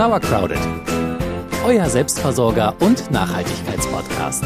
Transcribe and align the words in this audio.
Sauercrowded, 0.00 0.56
euer 1.62 1.84
Selbstversorger 1.90 2.74
und 2.80 3.10
Nachhaltigkeitspodcast. 3.10 4.44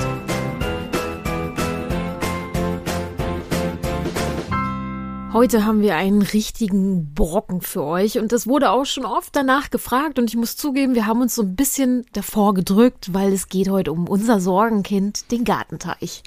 Heute 5.33 5.65
haben 5.65 5.81
wir 5.81 5.95
einen 5.95 6.22
richtigen 6.22 7.15
Brocken 7.15 7.61
für 7.61 7.84
euch 7.84 8.18
und 8.18 8.32
es 8.32 8.48
wurde 8.48 8.72
auch 8.72 8.84
schon 8.84 9.04
oft 9.04 9.36
danach 9.36 9.70
gefragt 9.70 10.18
und 10.18 10.29
ich 10.29 10.36
muss 10.36 10.56
zugeben, 10.56 10.96
wir 10.96 11.06
haben 11.06 11.20
uns 11.20 11.36
so 11.36 11.43
ein 11.43 11.55
bisschen 11.55 12.05
davor 12.12 12.55
gedrückt, 12.55 13.14
weil 13.14 13.32
es 13.32 13.46
geht 13.46 13.68
heute 13.68 13.93
um 13.93 14.09
unser 14.09 14.41
Sorgenkind, 14.41 15.30
den 15.30 15.45
Gartenteich. 15.45 16.25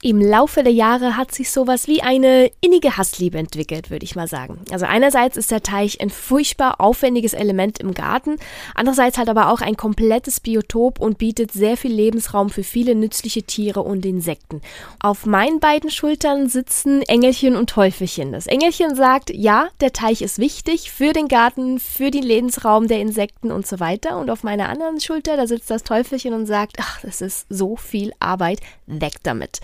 Im 0.00 0.20
Laufe 0.20 0.62
der 0.62 0.72
Jahre 0.72 1.16
hat 1.16 1.34
sich 1.34 1.50
sowas 1.50 1.88
wie 1.88 2.02
eine 2.02 2.52
innige 2.60 2.96
Hassliebe 2.96 3.36
entwickelt, 3.36 3.90
würde 3.90 4.04
ich 4.04 4.14
mal 4.14 4.28
sagen. 4.28 4.60
Also 4.70 4.86
einerseits 4.86 5.36
ist 5.36 5.50
der 5.50 5.64
Teich 5.64 6.00
ein 6.00 6.10
furchtbar 6.10 6.80
aufwendiges 6.80 7.32
Element 7.32 7.80
im 7.80 7.94
Garten, 7.94 8.36
andererseits 8.76 9.18
halt 9.18 9.28
aber 9.28 9.50
auch 9.50 9.60
ein 9.60 9.76
komplettes 9.76 10.38
Biotop 10.38 11.00
und 11.00 11.18
bietet 11.18 11.50
sehr 11.50 11.76
viel 11.76 11.92
Lebensraum 11.92 12.48
für 12.48 12.62
viele 12.62 12.94
nützliche 12.94 13.42
Tiere 13.42 13.82
und 13.82 14.06
Insekten. 14.06 14.62
Auf 15.00 15.26
meinen 15.26 15.58
beiden 15.58 15.90
Schultern 15.90 16.48
sitzen 16.48 17.02
Engelchen 17.02 17.56
und 17.56 17.68
Teufelchen. 17.68 18.30
Das 18.30 18.46
Engelchen 18.46 18.94
sagt, 18.94 19.30
ja, 19.34 19.68
der 19.80 19.92
Teich 19.92 20.22
ist 20.22 20.38
wichtig 20.38 20.92
für 20.92 21.12
den 21.12 21.26
Garten, 21.26 21.80
für 21.80 22.12
den 22.12 22.22
Lebensraum 22.22 22.86
der 22.86 23.00
Insekten 23.00 23.50
und 23.50 23.66
so 23.66 23.80
weiter. 23.80 24.16
Und 24.18 24.30
auf 24.30 24.44
meiner 24.44 24.68
anderen 24.68 25.00
Schulter, 25.00 25.36
da 25.36 25.48
sitzt 25.48 25.70
das 25.70 25.82
Teufelchen 25.82 26.34
und 26.34 26.46
sagt, 26.46 26.76
ach, 26.78 27.00
das 27.00 27.20
ist 27.20 27.46
so 27.48 27.74
viel 27.74 28.12
Arbeit, 28.20 28.60
weg 28.86 29.14
damit. 29.24 29.60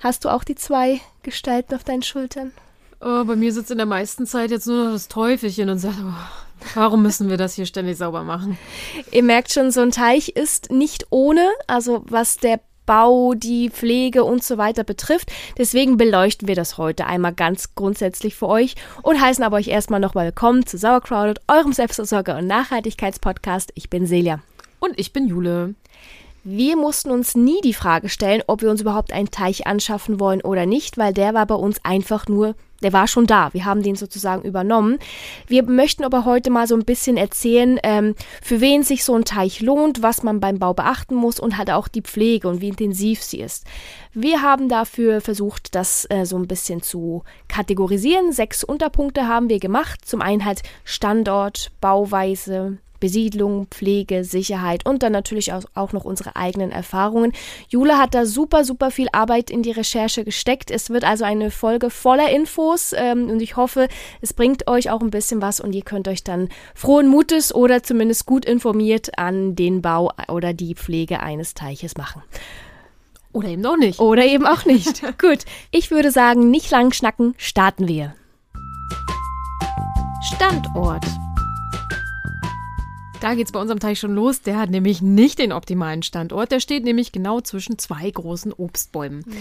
Hast 0.00 0.24
du 0.24 0.30
auch 0.30 0.44
die 0.44 0.54
zwei 0.54 1.00
Gestalten 1.22 1.74
auf 1.74 1.84
deinen 1.84 2.02
Schultern? 2.02 2.52
Oh, 3.02 3.24
bei 3.24 3.36
mir 3.36 3.52
sitzt 3.52 3.70
in 3.70 3.76
der 3.76 3.86
meisten 3.86 4.26
Zeit 4.26 4.50
jetzt 4.50 4.66
nur 4.66 4.84
noch 4.84 4.92
das 4.92 5.08
Teufelchen 5.08 5.68
und 5.68 5.78
sagt, 5.78 5.96
oh, 6.02 6.64
warum 6.74 7.02
müssen 7.02 7.28
wir 7.28 7.36
das 7.36 7.54
hier 7.54 7.66
ständig 7.66 7.98
sauber 7.98 8.24
machen? 8.24 8.58
Ihr 9.12 9.22
merkt 9.22 9.52
schon, 9.52 9.70
so 9.70 9.82
ein 9.82 9.90
Teich 9.90 10.30
ist 10.30 10.70
nicht 10.70 11.06
ohne, 11.10 11.46
also 11.66 12.02
was 12.08 12.38
der 12.38 12.60
Bau, 12.86 13.34
die 13.34 13.68
Pflege 13.68 14.24
und 14.24 14.42
so 14.42 14.56
weiter 14.56 14.84
betrifft. 14.84 15.30
Deswegen 15.58 15.98
beleuchten 15.98 16.48
wir 16.48 16.56
das 16.56 16.78
heute 16.78 17.06
einmal 17.06 17.34
ganz 17.34 17.74
grundsätzlich 17.74 18.34
für 18.34 18.48
euch 18.48 18.76
und 19.02 19.20
heißen 19.20 19.44
aber 19.44 19.56
euch 19.56 19.68
erstmal 19.68 20.00
nochmal 20.00 20.26
willkommen 20.26 20.64
zu 20.64 20.78
Sauercrowded, 20.78 21.40
eurem 21.46 21.72
Selbstversorger- 21.72 22.38
und 22.38 22.46
Nachhaltigkeitspodcast. 22.46 23.70
Ich 23.74 23.90
bin 23.90 24.06
Celia. 24.06 24.40
Und 24.78 24.98
ich 24.98 25.12
bin 25.12 25.28
Jule. 25.28 25.74
Wir 26.42 26.74
mussten 26.76 27.10
uns 27.10 27.34
nie 27.34 27.60
die 27.60 27.74
Frage 27.74 28.08
stellen, 28.08 28.42
ob 28.46 28.62
wir 28.62 28.70
uns 28.70 28.80
überhaupt 28.80 29.12
einen 29.12 29.30
Teich 29.30 29.66
anschaffen 29.66 30.18
wollen 30.20 30.40
oder 30.40 30.64
nicht, 30.64 30.96
weil 30.96 31.12
der 31.12 31.34
war 31.34 31.44
bei 31.44 31.54
uns 31.54 31.84
einfach 31.84 32.28
nur, 32.28 32.54
der 32.82 32.94
war 32.94 33.06
schon 33.08 33.26
da. 33.26 33.52
Wir 33.52 33.66
haben 33.66 33.82
den 33.82 33.94
sozusagen 33.94 34.42
übernommen. 34.48 34.98
Wir 35.48 35.64
möchten 35.64 36.02
aber 36.02 36.24
heute 36.24 36.48
mal 36.48 36.66
so 36.66 36.74
ein 36.74 36.86
bisschen 36.86 37.18
erzählen, 37.18 37.78
ähm, 37.82 38.14
für 38.40 38.62
wen 38.62 38.82
sich 38.82 39.04
so 39.04 39.14
ein 39.14 39.26
Teich 39.26 39.60
lohnt, 39.60 40.00
was 40.00 40.22
man 40.22 40.40
beim 40.40 40.58
Bau 40.58 40.72
beachten 40.72 41.14
muss 41.14 41.38
und 41.38 41.58
halt 41.58 41.70
auch 41.70 41.88
die 41.88 42.00
Pflege 42.00 42.48
und 42.48 42.62
wie 42.62 42.68
intensiv 42.68 43.22
sie 43.22 43.40
ist. 43.40 43.66
Wir 44.14 44.40
haben 44.40 44.70
dafür 44.70 45.20
versucht, 45.20 45.74
das 45.74 46.06
äh, 46.08 46.24
so 46.24 46.38
ein 46.38 46.48
bisschen 46.48 46.80
zu 46.80 47.22
kategorisieren. 47.48 48.32
Sechs 48.32 48.64
Unterpunkte 48.64 49.28
haben 49.28 49.50
wir 49.50 49.58
gemacht. 49.58 50.06
Zum 50.06 50.22
einen 50.22 50.46
halt 50.46 50.62
Standort, 50.84 51.70
Bauweise, 51.82 52.78
Besiedlung, 53.00 53.66
Pflege, 53.70 54.24
Sicherheit 54.24 54.86
und 54.86 55.02
dann 55.02 55.12
natürlich 55.12 55.52
auch 55.52 55.92
noch 55.92 56.04
unsere 56.04 56.36
eigenen 56.36 56.70
Erfahrungen. 56.70 57.32
Jule 57.68 57.98
hat 57.98 58.14
da 58.14 58.26
super, 58.26 58.64
super 58.64 58.90
viel 58.90 59.08
Arbeit 59.12 59.50
in 59.50 59.62
die 59.62 59.72
Recherche 59.72 60.24
gesteckt. 60.24 60.70
Es 60.70 60.90
wird 60.90 61.04
also 61.04 61.24
eine 61.24 61.50
Folge 61.50 61.90
voller 61.90 62.30
Infos 62.30 62.92
ähm, 62.96 63.28
und 63.30 63.40
ich 63.40 63.56
hoffe, 63.56 63.88
es 64.20 64.32
bringt 64.32 64.68
euch 64.68 64.90
auch 64.90 65.00
ein 65.00 65.10
bisschen 65.10 65.42
was 65.42 65.60
und 65.60 65.74
ihr 65.74 65.82
könnt 65.82 66.06
euch 66.08 66.22
dann 66.22 66.48
frohen 66.74 67.08
Mutes 67.08 67.54
oder 67.54 67.82
zumindest 67.82 68.26
gut 68.26 68.44
informiert 68.44 69.18
an 69.18 69.56
den 69.56 69.82
Bau 69.82 70.12
oder 70.28 70.52
die 70.52 70.74
Pflege 70.74 71.20
eines 71.20 71.54
Teiches 71.54 71.96
machen. 71.96 72.22
Oder 73.32 73.48
eben 73.48 73.64
auch 73.64 73.76
nicht. 73.76 74.00
Oder 74.00 74.24
eben 74.24 74.46
auch 74.46 74.64
nicht. 74.64 75.02
Gut, 75.18 75.44
ich 75.70 75.90
würde 75.90 76.10
sagen, 76.10 76.50
nicht 76.50 76.70
lang 76.70 76.92
schnacken, 76.92 77.34
starten 77.38 77.86
wir. 77.86 78.14
Standort. 80.34 81.06
Da 83.20 83.34
geht 83.34 83.46
es 83.46 83.52
bei 83.52 83.60
unserem 83.60 83.80
Teich 83.80 83.98
schon 83.98 84.14
los. 84.14 84.40
Der 84.40 84.58
hat 84.58 84.70
nämlich 84.70 85.02
nicht 85.02 85.38
den 85.38 85.52
optimalen 85.52 86.02
Standort. 86.02 86.50
Der 86.50 86.60
steht 86.60 86.84
nämlich 86.84 87.12
genau 87.12 87.42
zwischen 87.42 87.78
zwei 87.78 88.10
großen 88.10 88.52
Obstbäumen. 88.52 89.24
Mhm. 89.26 89.34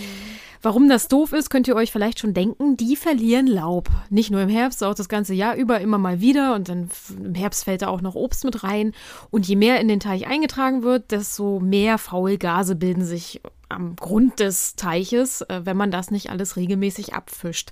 Warum 0.62 0.90
das 0.90 1.08
doof 1.08 1.32
ist, 1.32 1.50
könnt 1.50 1.70
ihr 1.70 1.78
euch 1.78 1.90
vielleicht 1.90 2.20
schon 2.20 2.34
denken. 2.34 2.76
Die 2.76 2.98
verlieren 2.98 3.48
Laub. 3.48 3.88
Nicht 4.10 4.32
nur 4.32 4.42
im 4.42 4.50
Herbst, 4.50 4.84
auch 4.84 4.96
das 4.96 5.08
ganze 5.08 5.34
Jahr 5.34 5.56
über 5.56 5.80
immer 5.80 5.98
mal 5.98 6.20
wieder. 6.20 6.56
Und 6.56 6.68
dann 6.68 6.90
im 7.24 7.36
Herbst 7.36 7.64
fällt 7.64 7.82
da 7.82 7.88
auch 7.88 8.02
noch 8.02 8.16
Obst 8.16 8.44
mit 8.44 8.64
rein. 8.66 8.92
Und 9.32 9.48
je 9.48 9.56
mehr 9.56 9.80
in 9.80 9.88
den 9.88 10.02
Teich 10.02 10.28
eingetragen 10.28 10.84
wird, 10.84 11.12
desto 11.12 11.62
mehr 11.62 11.98
Faulgase 11.98 12.76
bilden 12.76 13.06
sich 13.06 13.40
am 13.70 13.96
Grund 13.96 14.40
des 14.40 14.76
Teiches, 14.76 15.42
äh, 15.42 15.62
wenn 15.64 15.78
man 15.78 15.92
das 15.92 16.12
nicht 16.12 16.30
alles 16.30 16.58
regelmäßig 16.58 17.14
abfischt. 17.14 17.72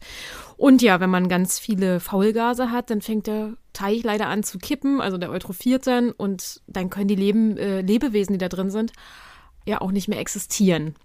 Und 0.55 0.81
ja, 0.81 0.99
wenn 0.99 1.09
man 1.09 1.27
ganz 1.27 1.59
viele 1.59 1.99
Faulgase 1.99 2.71
hat, 2.71 2.89
dann 2.89 3.01
fängt 3.01 3.27
der 3.27 3.53
Teich 3.73 4.03
leider 4.03 4.27
an 4.27 4.43
zu 4.43 4.57
kippen, 4.59 5.01
also 5.01 5.17
der 5.17 5.31
eutrophiert 5.31 5.85
dann 5.87 6.11
und 6.11 6.61
dann 6.67 6.89
können 6.89 7.07
die 7.07 7.15
Leben, 7.15 7.57
äh, 7.57 7.81
Lebewesen, 7.81 8.33
die 8.33 8.39
da 8.39 8.49
drin 8.49 8.69
sind, 8.69 8.93
ja 9.65 9.81
auch 9.81 9.91
nicht 9.91 10.07
mehr 10.07 10.19
existieren. 10.19 10.95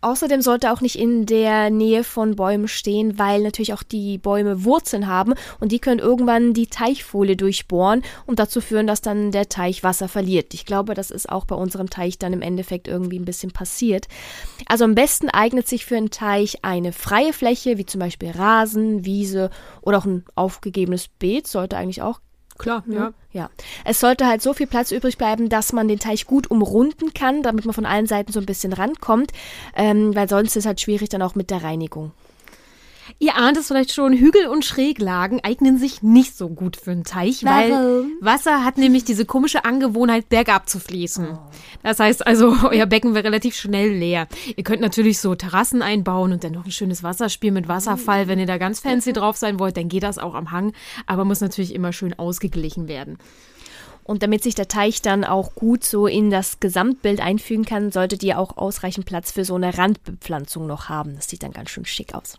Außerdem 0.00 0.42
sollte 0.42 0.72
auch 0.72 0.80
nicht 0.80 0.96
in 0.96 1.26
der 1.26 1.70
Nähe 1.70 2.04
von 2.04 2.36
Bäumen 2.36 2.68
stehen, 2.68 3.18
weil 3.18 3.42
natürlich 3.42 3.72
auch 3.72 3.82
die 3.82 4.18
Bäume 4.18 4.64
Wurzeln 4.64 5.08
haben 5.08 5.34
und 5.58 5.72
die 5.72 5.80
können 5.80 5.98
irgendwann 5.98 6.54
die 6.54 6.68
Teichfolie 6.68 7.36
durchbohren 7.36 8.02
und 8.24 8.38
dazu 8.38 8.60
führen, 8.60 8.86
dass 8.86 9.00
dann 9.00 9.32
der 9.32 9.48
Teich 9.48 9.82
Wasser 9.82 10.06
verliert. 10.06 10.54
Ich 10.54 10.66
glaube, 10.66 10.94
das 10.94 11.10
ist 11.10 11.28
auch 11.28 11.46
bei 11.46 11.56
unserem 11.56 11.90
Teich 11.90 12.16
dann 12.16 12.32
im 12.32 12.42
Endeffekt 12.42 12.86
irgendwie 12.86 13.18
ein 13.18 13.24
bisschen 13.24 13.50
passiert. 13.50 14.06
Also 14.66 14.84
am 14.84 14.94
besten 14.94 15.30
eignet 15.30 15.66
sich 15.66 15.84
für 15.84 15.96
einen 15.96 16.10
Teich 16.10 16.64
eine 16.64 16.92
freie 16.92 17.32
Fläche, 17.32 17.76
wie 17.76 17.86
zum 17.86 17.98
Beispiel 17.98 18.30
Rasen, 18.30 19.04
Wiese 19.04 19.50
oder 19.82 19.98
auch 19.98 20.04
ein 20.04 20.24
aufgegebenes 20.36 21.08
Beet, 21.08 21.48
sollte 21.48 21.76
eigentlich 21.76 22.02
auch 22.02 22.20
Klar, 22.58 22.82
ja. 22.86 22.94
ja. 22.94 23.12
Ja. 23.32 23.50
Es 23.84 24.00
sollte 24.00 24.26
halt 24.26 24.42
so 24.42 24.52
viel 24.52 24.66
Platz 24.66 24.90
übrig 24.90 25.16
bleiben, 25.16 25.48
dass 25.48 25.72
man 25.72 25.86
den 25.86 25.98
Teich 25.98 26.26
gut 26.26 26.50
umrunden 26.50 27.12
kann, 27.14 27.42
damit 27.42 27.66
man 27.66 27.74
von 27.74 27.86
allen 27.86 28.06
Seiten 28.06 28.32
so 28.32 28.40
ein 28.40 28.46
bisschen 28.46 28.72
rankommt, 28.72 29.32
ähm, 29.76 30.14
weil 30.14 30.28
sonst 30.28 30.50
ist 30.50 30.56
es 30.56 30.66
halt 30.66 30.80
schwierig 30.80 31.08
dann 31.10 31.22
auch 31.22 31.34
mit 31.34 31.50
der 31.50 31.62
Reinigung. 31.62 32.12
Ihr 33.18 33.36
ahnt 33.36 33.56
es 33.56 33.68
vielleicht 33.68 33.92
schon, 33.92 34.12
Hügel 34.12 34.46
und 34.46 34.64
Schräglagen 34.64 35.40
eignen 35.42 35.78
sich 35.78 36.02
nicht 36.02 36.36
so 36.36 36.48
gut 36.48 36.76
für 36.76 36.90
einen 36.90 37.04
Teich, 37.04 37.44
Warum? 37.44 37.56
weil 37.58 38.04
Wasser 38.20 38.64
hat 38.64 38.78
nämlich 38.78 39.04
diese 39.04 39.24
komische 39.24 39.64
Angewohnheit, 39.64 40.28
bergab 40.28 40.68
zu 40.68 40.78
fließen. 40.78 41.28
Oh. 41.32 41.38
Das 41.82 41.98
heißt 41.98 42.26
also, 42.26 42.56
euer 42.70 42.86
Becken 42.86 43.14
wird 43.14 43.24
relativ 43.24 43.54
schnell 43.56 43.90
leer. 43.90 44.28
Ihr 44.56 44.64
könnt 44.64 44.80
natürlich 44.80 45.18
so 45.18 45.34
Terrassen 45.34 45.82
einbauen 45.82 46.32
und 46.32 46.44
dann 46.44 46.52
noch 46.52 46.64
ein 46.64 46.72
schönes 46.72 47.02
Wasserspiel 47.02 47.52
mit 47.52 47.68
Wasserfall. 47.68 48.28
Wenn 48.28 48.38
ihr 48.38 48.46
da 48.46 48.58
ganz 48.58 48.80
fancy 48.80 49.12
drauf 49.12 49.36
sein 49.36 49.58
wollt, 49.58 49.76
dann 49.76 49.88
geht 49.88 50.02
das 50.02 50.18
auch 50.18 50.34
am 50.34 50.50
Hang, 50.50 50.72
aber 51.06 51.24
muss 51.24 51.40
natürlich 51.40 51.74
immer 51.74 51.92
schön 51.92 52.18
ausgeglichen 52.18 52.88
werden. 52.88 53.18
Und 54.08 54.22
damit 54.22 54.42
sich 54.42 54.54
der 54.54 54.68
Teich 54.68 55.02
dann 55.02 55.22
auch 55.22 55.54
gut 55.54 55.84
so 55.84 56.06
in 56.06 56.30
das 56.30 56.60
Gesamtbild 56.60 57.20
einfügen 57.20 57.66
kann, 57.66 57.92
solltet 57.92 58.22
ihr 58.22 58.38
auch 58.38 58.56
ausreichend 58.56 59.04
Platz 59.04 59.32
für 59.32 59.44
so 59.44 59.54
eine 59.54 59.76
Randbepflanzung 59.76 60.66
noch 60.66 60.88
haben. 60.88 61.16
Das 61.16 61.28
sieht 61.28 61.42
dann 61.42 61.52
ganz 61.52 61.68
schön 61.68 61.84
schick 61.84 62.14
aus. 62.14 62.38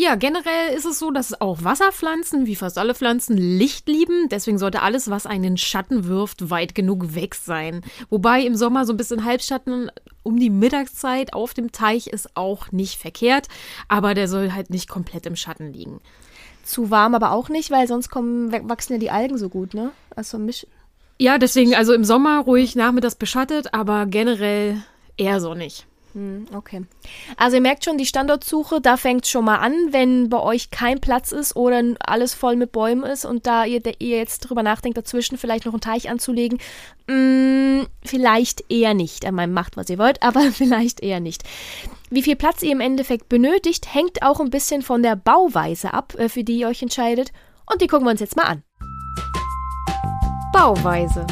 Ja, 0.00 0.14
generell 0.14 0.76
ist 0.76 0.84
es 0.84 1.00
so, 1.00 1.10
dass 1.10 1.40
auch 1.40 1.64
Wasserpflanzen, 1.64 2.46
wie 2.46 2.54
fast 2.54 2.78
alle 2.78 2.94
Pflanzen, 2.94 3.36
Licht 3.36 3.88
lieben. 3.88 4.28
Deswegen 4.28 4.56
sollte 4.56 4.82
alles, 4.82 5.10
was 5.10 5.26
einen 5.26 5.56
Schatten 5.56 6.04
wirft, 6.04 6.50
weit 6.50 6.76
genug 6.76 7.16
weg 7.16 7.34
sein. 7.34 7.82
Wobei 8.08 8.42
im 8.42 8.54
Sommer 8.54 8.86
so 8.86 8.92
ein 8.92 8.96
bisschen 8.96 9.24
Halbschatten 9.24 9.90
um 10.22 10.38
die 10.38 10.50
Mittagszeit 10.50 11.32
auf 11.32 11.52
dem 11.52 11.72
Teich 11.72 12.06
ist 12.06 12.36
auch 12.36 12.70
nicht 12.70 13.00
verkehrt. 13.00 13.48
Aber 13.88 14.14
der 14.14 14.28
soll 14.28 14.52
halt 14.52 14.70
nicht 14.70 14.88
komplett 14.88 15.26
im 15.26 15.34
Schatten 15.34 15.72
liegen. 15.72 15.98
Zu 16.62 16.92
warm 16.92 17.16
aber 17.16 17.32
auch 17.32 17.48
nicht, 17.48 17.72
weil 17.72 17.88
sonst 17.88 18.08
kommen, 18.08 18.52
wachsen 18.68 18.92
ja 18.92 18.98
die 19.00 19.10
Algen 19.10 19.36
so 19.36 19.48
gut, 19.48 19.74
ne? 19.74 19.90
Also 20.14 20.38
misch 20.38 20.64
ja, 21.20 21.38
deswegen 21.38 21.74
also 21.74 21.92
im 21.92 22.04
Sommer 22.04 22.38
ruhig 22.38 22.76
nachmittags 22.76 23.16
beschattet, 23.16 23.74
aber 23.74 24.06
generell 24.06 24.80
eher 25.16 25.40
sonnig. 25.40 25.84
Hm, 26.14 26.46
okay. 26.54 26.84
Also 27.36 27.56
ihr 27.56 27.62
merkt 27.62 27.84
schon, 27.84 27.98
die 27.98 28.06
Standortsuche, 28.06 28.80
da 28.80 28.96
fängt 28.96 29.26
schon 29.26 29.44
mal 29.44 29.58
an, 29.58 29.74
wenn 29.90 30.28
bei 30.28 30.40
euch 30.40 30.70
kein 30.70 31.00
Platz 31.00 31.32
ist 31.32 31.54
oder 31.54 31.82
alles 32.00 32.34
voll 32.34 32.56
mit 32.56 32.72
Bäumen 32.72 33.04
ist 33.04 33.24
und 33.24 33.46
da 33.46 33.64
ihr, 33.64 33.82
ihr 33.98 34.16
jetzt 34.16 34.40
drüber 34.40 34.62
nachdenkt, 34.62 34.96
dazwischen 34.96 35.38
vielleicht 35.38 35.66
noch 35.66 35.74
einen 35.74 35.80
Teich 35.80 36.08
anzulegen, 36.08 36.58
mh, 37.06 37.14
hm, 37.14 37.86
vielleicht 38.04 38.64
eher 38.70 38.94
nicht. 38.94 39.30
Meint, 39.30 39.52
macht, 39.52 39.76
was 39.76 39.90
ihr 39.90 39.98
wollt, 39.98 40.22
aber 40.22 40.40
vielleicht 40.52 41.00
eher 41.00 41.20
nicht. 41.20 41.44
Wie 42.10 42.22
viel 42.22 42.36
Platz 42.36 42.62
ihr 42.62 42.72
im 42.72 42.80
Endeffekt 42.80 43.28
benötigt, 43.28 43.94
hängt 43.94 44.22
auch 44.22 44.40
ein 44.40 44.50
bisschen 44.50 44.82
von 44.82 45.02
der 45.02 45.16
Bauweise 45.16 45.92
ab, 45.92 46.14
äh, 46.18 46.28
für 46.28 46.44
die 46.44 46.58
ihr 46.60 46.68
euch 46.68 46.82
entscheidet. 46.82 47.32
Und 47.70 47.82
die 47.82 47.86
gucken 47.86 48.06
wir 48.06 48.12
uns 48.12 48.20
jetzt 48.20 48.36
mal 48.36 48.44
an. 48.44 48.62
Bauweise. 50.52 51.26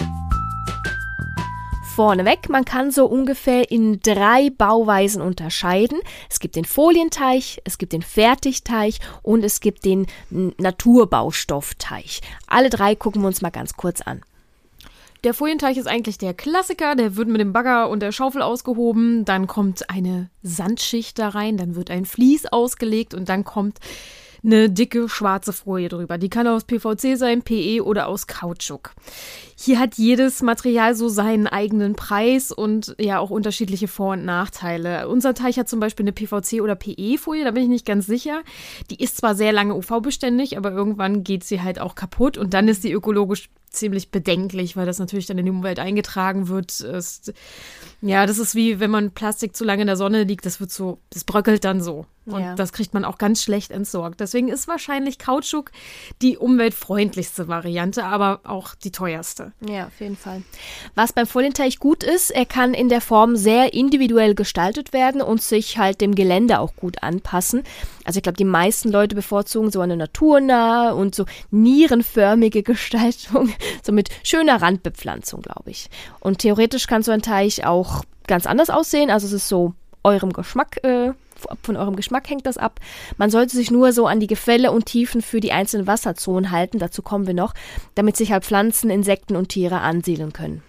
Vorneweg, 1.97 2.51
man 2.51 2.67
kann 2.67 2.91
so 2.91 3.07
ungefähr 3.07 3.71
in 3.71 4.01
drei 4.01 4.51
Bauweisen 4.51 5.23
unterscheiden. 5.23 5.99
Es 6.29 6.41
gibt 6.41 6.55
den 6.55 6.67
Folienteich, 6.67 7.63
es 7.65 7.79
gibt 7.79 7.95
den 7.95 8.03
Fertigteich 8.03 9.01
und 9.23 9.43
es 9.43 9.61
gibt 9.61 9.87
den 9.87 10.07
Naturbaustoffteich. 10.29 12.21
Alle 12.47 12.69
drei 12.69 12.95
gucken 12.97 13.23
wir 13.23 13.29
uns 13.29 13.41
mal 13.41 13.49
ganz 13.49 13.79
kurz 13.79 14.03
an. 14.03 14.21
Der 15.25 15.33
Folienteich 15.33 15.79
ist 15.79 15.89
eigentlich 15.89 16.19
der 16.19 16.35
Klassiker, 16.35 16.97
der 16.97 17.17
wird 17.17 17.29
mit 17.29 17.41
dem 17.41 17.55
Bagger 17.55 17.89
und 17.89 18.01
der 18.01 18.13
Schaufel 18.13 18.43
ausgehoben, 18.43 19.25
dann 19.25 19.47
kommt 19.47 19.89
eine 19.89 20.29
Sandschicht 20.43 21.19
da 21.19 21.31
rein, 21.31 21.57
dann 21.57 21.77
wird 21.77 21.91
ein 21.91 22.05
Vlies 22.05 22.45
ausgelegt 22.45 23.15
und 23.15 23.31
dann 23.31 23.43
kommt 23.43 23.79
eine 24.45 24.71
dicke 24.71 25.09
schwarze 25.09 25.53
Folie 25.53 25.89
drüber. 25.89 26.19
Die 26.19 26.29
kann 26.29 26.47
aus 26.47 26.65
PVC 26.65 27.17
sein, 27.17 27.43
PE 27.43 27.85
oder 27.85 28.07
aus 28.07 28.27
Kautschuk. 28.27 28.93
Hier 29.59 29.79
hat 29.79 29.95
jedes 29.97 30.43
Material 30.43 30.95
so 30.95 31.09
seinen 31.09 31.47
eigenen 31.47 31.95
Preis 31.95 32.53
und 32.53 32.95
ja 33.01 33.19
auch 33.19 33.31
unterschiedliche 33.31 33.89
Vor- 33.89 34.13
und 34.13 34.25
Nachteile. 34.25 35.09
Unser 35.09 35.33
Teich 35.33 35.59
hat 35.59 35.67
zum 35.67 35.81
Beispiel 35.81 36.05
eine 36.05 36.13
PVC- 36.13 36.61
oder 36.61 36.75
PE-Folie, 36.75 37.43
da 37.45 37.53
bin 37.53 37.63
ich 37.63 37.69
nicht 37.71 37.87
ganz 37.87 38.07
sicher. 38.07 38.43
Die 38.91 39.03
ist 39.03 39.17
zwar 39.17 39.35
sehr 39.35 39.53
lange 39.53 39.75
UV-beständig, 39.75 40.59
aber 40.59 40.73
irgendwann 40.73 41.25
geht 41.25 41.43
sie 41.43 41.63
halt 41.63 41.81
auch 41.81 41.95
kaputt 41.95 42.37
und 42.37 42.53
dann 42.53 42.69
ist 42.69 42.83
sie 42.83 42.93
ökologisch 42.93 43.49
ziemlich 43.71 44.11
bedenklich, 44.11 44.77
weil 44.77 44.87
das 44.87 44.99
natürlich 44.99 45.27
dann 45.27 45.39
in 45.39 45.45
die 45.47 45.51
Umwelt 45.51 45.79
eingetragen 45.79 46.49
wird. 46.49 46.81
Ist, 46.81 47.33
ja, 48.01 48.25
das 48.27 48.39
ist 48.39 48.55
wie 48.55 48.81
wenn 48.81 48.91
man 48.91 49.11
Plastik 49.11 49.55
zu 49.57 49.65
lange 49.65 49.83
in 49.83 49.87
der 49.87 49.97
Sonne 49.97 50.25
liegt, 50.25 50.47
das 50.47 50.61
wird 50.61 50.71
so, 50.71 50.99
das 51.11 51.25
bröckelt 51.25 51.65
dann 51.65 51.81
so. 51.83 52.07
Und 52.27 52.41
Ja. 52.41 52.55
das 52.55 52.73
kriegt 52.73 52.95
man 52.95 53.05
auch 53.05 53.19
ganz 53.19 53.43
schlecht 53.43 53.71
entsorgt. 53.71 54.21
Deswegen 54.21 54.49
ist 54.49 54.67
wahrscheinlich 54.69 55.19
Kautschuk 55.19 55.71
die 56.23 56.37
umweltfreundlichste 56.39 57.49
Variante, 57.49 58.05
aber 58.05 58.41
auch 58.45 58.75
die 58.75 58.93
teuerste. 58.93 59.46
Ja, 59.61 59.87
auf 59.87 60.01
jeden 60.01 60.17
Fall. 60.17 60.43
Was 60.95 61.13
beim 61.13 61.27
Folienteich 61.27 61.79
gut 61.79 62.03
ist, 62.03 62.31
er 62.31 62.47
kann 62.47 62.75
in 62.75 62.89
der 62.89 63.01
Form 63.01 63.37
sehr 63.37 63.75
individuell 63.75 64.35
gestaltet 64.35 64.93
werden 64.93 65.21
und 65.21 65.43
sich 65.43 65.79
halt 65.79 66.01
dem 66.01 66.15
Gelände 66.15 66.61
auch 66.61 66.75
gut 66.77 67.03
anpassen. 67.03 67.63
Also 68.05 68.19
ich 68.19 68.23
glaube, 68.23 68.37
die 68.37 68.45
meisten 68.45 68.91
Leute 68.91 69.15
bevorzugen 69.15 69.71
so 69.71 69.81
eine 69.81 69.97
naturnahe 69.97 70.95
und 70.95 71.15
so 71.15 71.27
nierenförmige 71.51 72.63
Gestaltung, 72.65 73.51
so 73.83 73.93
mit 73.93 74.11
schöner 74.23 74.63
Randbepflanzung, 74.63 75.43
glaube 75.43 75.71
ich. 75.71 75.89
Und 76.21 76.39
theoretisch 76.39 76.87
kann 76.87 77.03
so 77.03 77.13
ein 77.13 77.23
Teich 77.23 77.65
auch 77.67 78.03
ganz 78.27 78.47
anders 78.47 78.71
aussehen. 78.71 79.11
Also 79.11 79.27
es 79.27 79.33
ist 79.33 79.49
so 79.49 79.75
eurem 80.03 80.33
Geschmack, 80.33 80.83
äh, 80.85 81.13
von 81.63 81.77
eurem 81.77 81.97
Geschmack 81.97 82.29
hängt 82.31 82.47
das 82.47 82.59
ab. 82.59 82.81
Man 83.17 83.31
sollte 83.31 83.55
sich 83.57 83.71
nur 83.71 83.93
so 83.93 84.07
an 84.07 84.21
die 84.21 84.27
Gefälle 84.27 84.73
und 84.73 84.87
Tiefen 84.87 85.23
für 85.23 85.41
die 85.41 85.53
einzelnen 85.53 85.87
Wasserzonen 85.87 86.51
halten, 86.51 86.79
dazu 86.79 87.03
kommen 87.03 87.27
wir 87.27 87.35
noch, 87.35 87.55
damit 87.95 88.17
sich 88.17 88.33
halt 88.33 88.45
Pflanzen, 88.45 88.91
Insekten 88.91 89.37
und 89.37 89.49
Tiere 89.49 89.81
ansiedeln 89.81 90.33
können. 90.33 90.63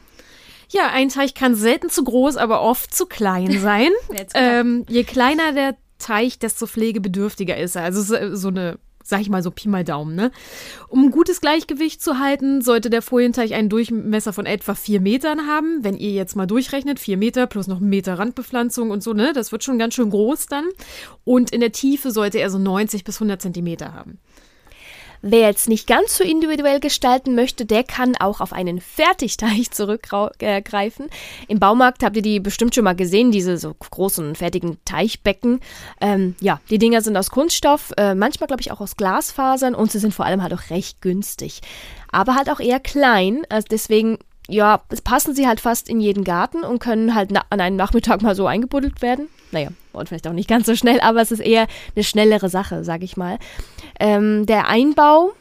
Ja, 0.69 0.89
ein 0.93 1.09
Teich 1.09 1.33
kann 1.33 1.55
selten 1.55 1.89
zu 1.89 2.03
groß, 2.03 2.35
aber 2.37 2.61
oft 2.61 2.93
zu 2.93 3.05
klein 3.05 3.51
sein. 3.61 3.89
Ähm, 4.33 4.85
je 4.89 5.03
kleiner 5.05 5.53
der 5.53 5.75
Teich, 5.99 6.37
desto 6.39 6.67
pflegebedürftiger 6.67 7.57
ist 7.57 7.75
er. 7.75 7.83
Also 7.83 8.01
so- 8.01 8.35
so 8.35 8.49
eine, 8.49 8.77
sag 9.07 9.21
ich 9.21 9.29
mal 9.29 9.41
so 9.41 9.51
Pi 9.51 9.69
mal 9.69 9.83
Daumen, 9.83 10.15
ne? 10.15 10.31
Um 10.89 11.05
ein 11.05 11.11
gutes 11.11 11.39
Gleichgewicht 11.39 12.01
zu 12.01 12.19
halten, 12.19 12.61
sollte 12.61 12.89
der 12.89 13.01
Folienteich 13.01 13.53
einen 13.53 13.69
Durchmesser 13.69 14.33
von 14.33 14.45
etwa 14.45 14.75
vier 14.75 14.99
Metern 14.99 15.47
haben. 15.47 15.83
Wenn 15.83 15.95
ihr 15.95 16.11
jetzt 16.11 16.35
mal 16.35 16.45
durchrechnet, 16.45 16.99
vier 16.99 17.17
Meter 17.17 17.47
plus 17.47 17.67
noch 17.67 17.77
einen 17.77 17.89
Meter 17.89 18.19
Randbepflanzung 18.19 18.91
und 18.91 19.01
so, 19.01 19.13
ne? 19.13 19.31
Das 19.33 19.51
wird 19.51 19.63
schon 19.63 19.79
ganz 19.79 19.93
schön 19.93 20.09
groß 20.09 20.47
dann. 20.47 20.65
Und 21.23 21.51
in 21.51 21.61
der 21.61 21.71
Tiefe 21.71 22.11
sollte 22.11 22.39
er 22.39 22.49
so 22.49 22.59
90 22.59 23.03
bis 23.03 23.15
100 23.15 23.41
Zentimeter 23.41 23.93
haben. 23.93 24.19
Wer 25.21 25.41
jetzt 25.41 25.67
nicht 25.69 25.87
ganz 25.87 26.17
so 26.17 26.23
individuell 26.23 26.79
gestalten 26.79 27.35
möchte, 27.35 27.65
der 27.65 27.83
kann 27.83 28.15
auch 28.15 28.41
auf 28.41 28.53
einen 28.53 28.81
Fertigteich 28.81 29.71
zurückgreifen. 29.71 31.07
Im 31.47 31.59
Baumarkt 31.59 32.03
habt 32.03 32.15
ihr 32.15 32.21
die 32.21 32.39
bestimmt 32.39 32.75
schon 32.75 32.83
mal 32.83 32.95
gesehen, 32.95 33.31
diese 33.31 33.57
so 33.57 33.73
großen 33.73 34.35
fertigen 34.35 34.77
Teichbecken. 34.85 35.59
Ähm, 36.01 36.35
ja, 36.39 36.59
die 36.69 36.77
Dinger 36.77 37.01
sind 37.01 37.17
aus 37.17 37.29
Kunststoff, 37.31 37.93
äh, 37.97 38.15
manchmal 38.15 38.47
glaube 38.47 38.61
ich 38.61 38.71
auch 38.71 38.81
aus 38.81 38.95
Glasfasern 38.95 39.75
und 39.75 39.91
sie 39.91 39.99
sind 39.99 40.13
vor 40.13 40.25
allem 40.25 40.43
halt 40.43 40.53
auch 40.53 40.69
recht 40.69 41.01
günstig. 41.01 41.61
Aber 42.11 42.35
halt 42.35 42.49
auch 42.49 42.59
eher 42.59 42.79
klein, 42.79 43.43
also 43.49 43.67
deswegen 43.69 44.17
ja, 44.47 44.81
es 44.89 45.01
passen 45.01 45.35
sie 45.35 45.47
halt 45.47 45.59
fast 45.59 45.89
in 45.89 45.99
jeden 45.99 46.23
Garten 46.23 46.63
und 46.63 46.79
können 46.79 47.15
halt 47.15 47.31
an 47.49 47.59
einem 47.59 47.75
Nachmittag 47.75 48.21
mal 48.21 48.35
so 48.35 48.47
eingebuddelt 48.47 49.01
werden. 49.01 49.27
Naja, 49.51 49.69
und 49.93 50.09
vielleicht 50.09 50.27
auch 50.27 50.33
nicht 50.33 50.49
ganz 50.49 50.65
so 50.65 50.75
schnell, 50.75 50.99
aber 50.99 51.21
es 51.21 51.31
ist 51.31 51.39
eher 51.39 51.67
eine 51.95 52.03
schnellere 52.03 52.49
Sache, 52.49 52.83
sag 52.83 53.01
ich 53.03 53.17
mal. 53.17 53.39
Ähm, 53.99 54.45
der 54.45 54.67
Einbau. 54.67 55.33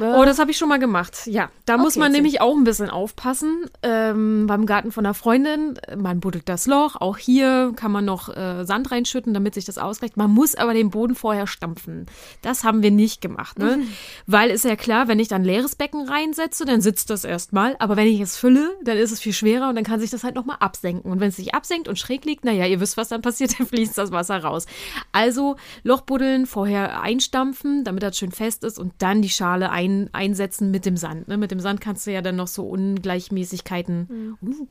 Oh, 0.00 0.24
das 0.24 0.38
habe 0.38 0.50
ich 0.50 0.58
schon 0.58 0.68
mal 0.68 0.78
gemacht. 0.78 1.26
Ja, 1.26 1.50
da 1.64 1.76
muss 1.76 1.92
Okay, 1.94 2.00
man 2.00 2.06
erzähl. 2.08 2.22
nämlich 2.22 2.40
auch 2.40 2.56
ein 2.56 2.64
bisschen 2.64 2.90
aufpassen. 2.90 3.66
Ähm, 3.82 4.46
beim 4.46 4.66
Garten 4.66 4.92
von 4.92 5.06
einer 5.06 5.14
Freundin, 5.14 5.78
man 5.96 6.20
buddelt 6.20 6.48
das 6.48 6.66
Loch. 6.66 6.96
Auch 6.96 7.16
hier 7.16 7.72
kann 7.76 7.90
man 7.92 8.04
noch 8.04 8.28
äh, 8.36 8.64
Sand 8.64 8.90
reinschütten, 8.90 9.34
damit 9.34 9.54
sich 9.54 9.64
das 9.64 9.78
ausgleicht. 9.78 10.16
Man 10.16 10.30
muss 10.30 10.54
aber 10.54 10.74
den 10.74 10.90
Boden 10.90 11.14
vorher 11.14 11.46
stampfen. 11.46 12.06
Das 12.42 12.64
haben 12.64 12.82
wir 12.82 12.90
nicht 12.90 13.20
gemacht, 13.20 13.58
ne? 13.58 13.80
Weil 14.26 14.50
ist 14.50 14.64
ja 14.64 14.76
klar, 14.76 15.08
wenn 15.08 15.18
ich 15.20 15.28
dann 15.28 15.42
ein 15.42 15.44
leeres 15.44 15.76
Becken 15.76 16.06
reinsetze, 16.08 16.64
dann 16.64 16.80
sitzt 16.80 17.10
das 17.10 17.24
erstmal. 17.24 17.76
Aber 17.78 17.96
wenn 17.96 18.06
ich 18.08 18.20
es 18.20 18.36
fülle, 18.36 18.70
dann 18.82 18.96
ist 18.96 19.12
es 19.12 19.20
viel 19.20 19.32
schwerer 19.32 19.68
und 19.68 19.74
dann 19.76 19.84
kann 19.84 20.00
sich 20.00 20.10
das 20.10 20.24
halt 20.24 20.34
nochmal 20.34 20.56
absenken. 20.60 21.10
Und 21.10 21.20
wenn 21.20 21.28
es 21.28 21.36
sich 21.36 21.54
absenkt 21.54 21.88
und 21.88 21.98
schräg 21.98 22.24
liegt, 22.24 22.44
naja, 22.44 22.66
ihr 22.66 22.80
wisst, 22.80 22.96
was 22.96 23.08
dann 23.08 23.22
passiert, 23.22 23.54
dann 23.58 23.66
fließt 23.66 23.96
das 23.96 24.12
Wasser 24.12 24.42
raus. 24.42 24.66
Also 25.12 25.56
Loch 25.82 26.02
buddeln, 26.02 26.46
vorher 26.46 27.00
einstampfen, 27.00 27.84
damit 27.84 28.02
das 28.02 28.18
schön 28.18 28.32
fest 28.32 28.64
ist 28.64 28.78
und 28.78 28.92
dann 28.98 29.22
die 29.22 29.28
Schale 29.28 29.67
ein, 29.68 30.10
einsetzen 30.12 30.70
mit 30.70 30.86
dem 30.86 30.96
Sand. 30.96 31.28
Ne? 31.28 31.36
Mit 31.36 31.50
dem 31.50 31.60
Sand 31.60 31.80
kannst 31.80 32.06
du 32.06 32.12
ja 32.12 32.22
dann 32.22 32.36
noch 32.36 32.48
so 32.48 32.64
Ungleichmäßigkeiten, 32.64 34.36
uh, 34.42 34.66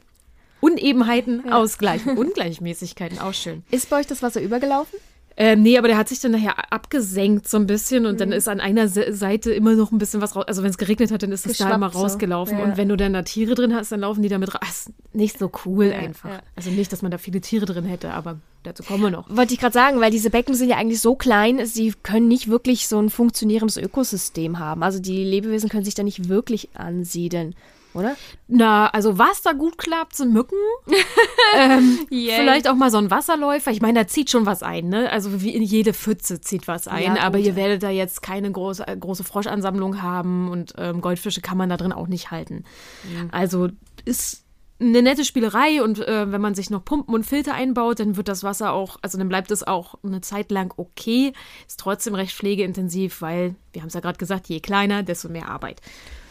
Unebenheiten 0.59 1.51
ausgleichen. 1.51 2.17
Ungleichmäßigkeiten, 2.17 3.19
auch 3.19 3.33
schön. 3.33 3.63
ist 3.71 3.89
bei 3.89 3.99
euch 3.99 4.07
das 4.07 4.21
Wasser 4.21 4.41
übergelaufen? 4.41 4.99
Ähm, 5.39 5.61
nee, 5.61 5.77
aber 5.77 5.87
der 5.87 5.97
hat 5.97 6.09
sich 6.09 6.19
dann 6.19 6.31
nachher 6.31 6.73
abgesenkt 6.73 7.47
so 7.47 7.57
ein 7.57 7.67
bisschen 7.67 8.07
und 8.07 8.19
dann 8.19 8.31
ist 8.31 8.47
an 8.47 8.59
einer 8.59 8.87
Se 8.87 9.13
Seite 9.13 9.53
immer 9.53 9.75
noch 9.75 9.91
ein 9.91 9.99
bisschen 9.99 10.19
was 10.19 10.35
raus. 10.35 10.45
Also 10.47 10.63
wenn 10.63 10.71
es 10.71 10.79
geregnet 10.79 11.11
hat, 11.11 11.21
dann 11.21 11.31
ist 11.31 11.45
es 11.45 11.59
da 11.59 11.75
immer 11.75 11.91
so. 11.91 11.99
rausgelaufen. 11.99 12.57
Ja. 12.57 12.63
Und 12.63 12.75
wenn 12.75 12.89
du 12.89 12.97
dann 12.97 13.13
da 13.13 13.21
Tiere 13.21 13.53
drin 13.53 13.75
hast, 13.75 13.91
dann 13.91 13.99
laufen 13.99 14.23
die 14.23 14.29
damit 14.29 14.55
raus. 14.55 14.67
Ist 14.67 14.91
nicht 15.13 15.37
so 15.37 15.51
cool 15.63 15.93
einfach. 15.93 16.29
ja. 16.29 16.39
Also 16.55 16.71
nicht, 16.71 16.91
dass 16.91 17.03
man 17.03 17.11
da 17.11 17.19
viele 17.19 17.39
Tiere 17.39 17.67
drin 17.67 17.85
hätte, 17.85 18.13
aber 18.13 18.39
dazu 18.67 18.83
kommen 18.83 19.03
wir 19.03 19.11
noch. 19.11 19.29
Wollte 19.29 19.53
ich 19.53 19.59
gerade 19.59 19.73
sagen, 19.73 19.99
weil 19.99 20.11
diese 20.11 20.29
Becken 20.29 20.53
sind 20.53 20.69
ja 20.69 20.77
eigentlich 20.77 21.01
so 21.01 21.15
klein, 21.15 21.65
sie 21.65 21.93
können 22.03 22.27
nicht 22.27 22.49
wirklich 22.49 22.87
so 22.87 22.99
ein 22.99 23.09
funktionierendes 23.09 23.77
Ökosystem 23.77 24.59
haben. 24.59 24.83
Also 24.83 24.99
die 24.99 25.23
Lebewesen 25.23 25.69
können 25.69 25.85
sich 25.85 25.95
da 25.95 26.03
nicht 26.03 26.29
wirklich 26.29 26.69
ansiedeln, 26.75 27.55
oder? 27.93 28.15
Na, 28.47 28.87
also 28.89 29.17
was 29.17 29.41
da 29.41 29.53
gut 29.53 29.77
klappt, 29.77 30.15
sind 30.15 30.33
Mücken. 30.33 30.57
ähm, 31.57 31.99
Yay. 32.09 32.37
vielleicht 32.37 32.69
auch 32.69 32.75
mal 32.75 32.91
so 32.91 32.97
ein 32.97 33.09
Wasserläufer. 33.09 33.71
Ich 33.71 33.81
meine, 33.81 34.01
da 34.01 34.07
zieht 34.07 34.29
schon 34.29 34.45
was 34.45 34.63
ein, 34.63 34.89
ne? 34.89 35.09
Also 35.11 35.41
wie 35.41 35.53
in 35.55 35.63
jede 35.63 35.93
Pfütze 35.93 36.41
zieht 36.41 36.67
was 36.67 36.87
ein. 36.87 37.15
Ja, 37.15 37.21
aber 37.21 37.39
ihr 37.39 37.55
werdet 37.55 37.83
da 37.83 37.89
jetzt 37.89 38.21
keine 38.21 38.51
große, 38.51 38.87
äh, 38.87 38.97
große 38.97 39.23
Froschansammlung 39.23 40.01
haben 40.01 40.49
und 40.49 40.73
ähm, 40.77 41.01
Goldfische 41.01 41.41
kann 41.41 41.57
man 41.57 41.69
da 41.69 41.77
drin 41.77 41.93
auch 41.93 42.07
nicht 42.07 42.31
halten. 42.31 42.65
Mhm. 43.03 43.29
Also 43.31 43.69
ist 44.05 44.46
eine 44.79 45.01
nette 45.01 45.25
Spielerei 45.25 45.81
und 45.81 45.99
äh, 46.07 46.31
wenn 46.31 46.41
man 46.41 46.53
sich 46.55 46.69
noch 46.69 46.85
Pumpen 46.85 47.13
und 47.13 47.25
Filter 47.25 47.53
einbaut, 47.53 47.99
dann 47.99 48.15
wird 48.15 48.27
das 48.27 48.43
Wasser 48.43 48.73
auch, 48.73 48.97
also 49.01 49.17
dann 49.17 49.29
bleibt 49.29 49.51
es 49.51 49.65
auch 49.65 49.95
eine 50.03 50.21
Zeit 50.21 50.51
lang 50.51 50.73
okay. 50.77 51.33
Ist 51.67 51.79
trotzdem 51.79 52.15
recht 52.15 52.33
pflegeintensiv, 52.33 53.21
weil, 53.21 53.55
wir 53.73 53.81
haben 53.81 53.87
es 53.87 53.95
ja 53.95 54.01
gerade 54.01 54.17
gesagt, 54.19 54.49
je 54.49 54.59
kleiner, 54.59 55.03
desto 55.03 55.29
mehr 55.29 55.49
Arbeit. 55.49 55.81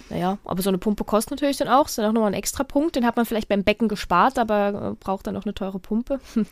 Naja, 0.09 0.39
aber 0.45 0.63
so 0.63 0.71
eine 0.71 0.79
Pumpe 0.79 1.03
kostet 1.03 1.33
natürlich 1.33 1.57
dann 1.57 1.67
auch. 1.67 1.87
Ist 1.87 1.99
dann 1.99 2.05
auch 2.05 2.13
nochmal 2.13 2.31
ein 2.31 2.39
extra 2.39 2.63
Punkt. 2.63 2.95
Den 2.95 3.05
hat 3.05 3.17
man 3.17 3.27
vielleicht 3.27 3.49
beim 3.49 3.65
Becken 3.65 3.89
gespart, 3.89 4.39
aber 4.39 4.93
äh, 4.93 5.05
braucht 5.05 5.27
dann 5.27 5.37
auch 5.37 5.45
eine 5.45 5.55
teure 5.55 5.81
Pumpe. 5.81 6.21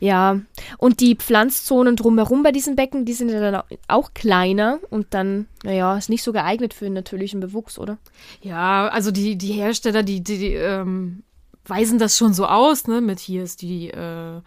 ja. 0.00 0.40
Und 0.78 0.98
die 0.98 1.14
Pflanzzonen 1.14 1.94
drumherum 1.94 2.42
bei 2.42 2.50
diesen 2.50 2.74
Becken, 2.74 3.04
die 3.04 3.12
sind 3.12 3.28
ja 3.28 3.38
dann 3.40 3.54
au- 3.54 3.76
auch 3.86 4.14
kleiner 4.14 4.80
und 4.90 5.14
dann, 5.14 5.46
naja, 5.62 5.96
ist 5.96 6.10
nicht 6.10 6.24
so 6.24 6.32
geeignet 6.32 6.74
für 6.74 6.86
einen 6.86 6.94
natürlichen 6.94 7.38
Bewuchs, 7.38 7.78
oder? 7.78 7.98
Ja, 8.40 8.88
also 8.88 9.12
die, 9.12 9.36
die 9.36 9.52
Hersteller, 9.52 10.02
die, 10.02 10.20
die, 10.20 10.38
die 10.38 10.54
ähm, 10.54 11.22
weisen 11.68 11.98
das 11.98 12.16
schon 12.16 12.34
so 12.34 12.46
aus, 12.46 12.86
ne? 12.86 13.00
Mit 13.00 13.20
hier 13.20 13.42
ist 13.42 13.62
die 13.62 13.90
äh, 13.90 14.40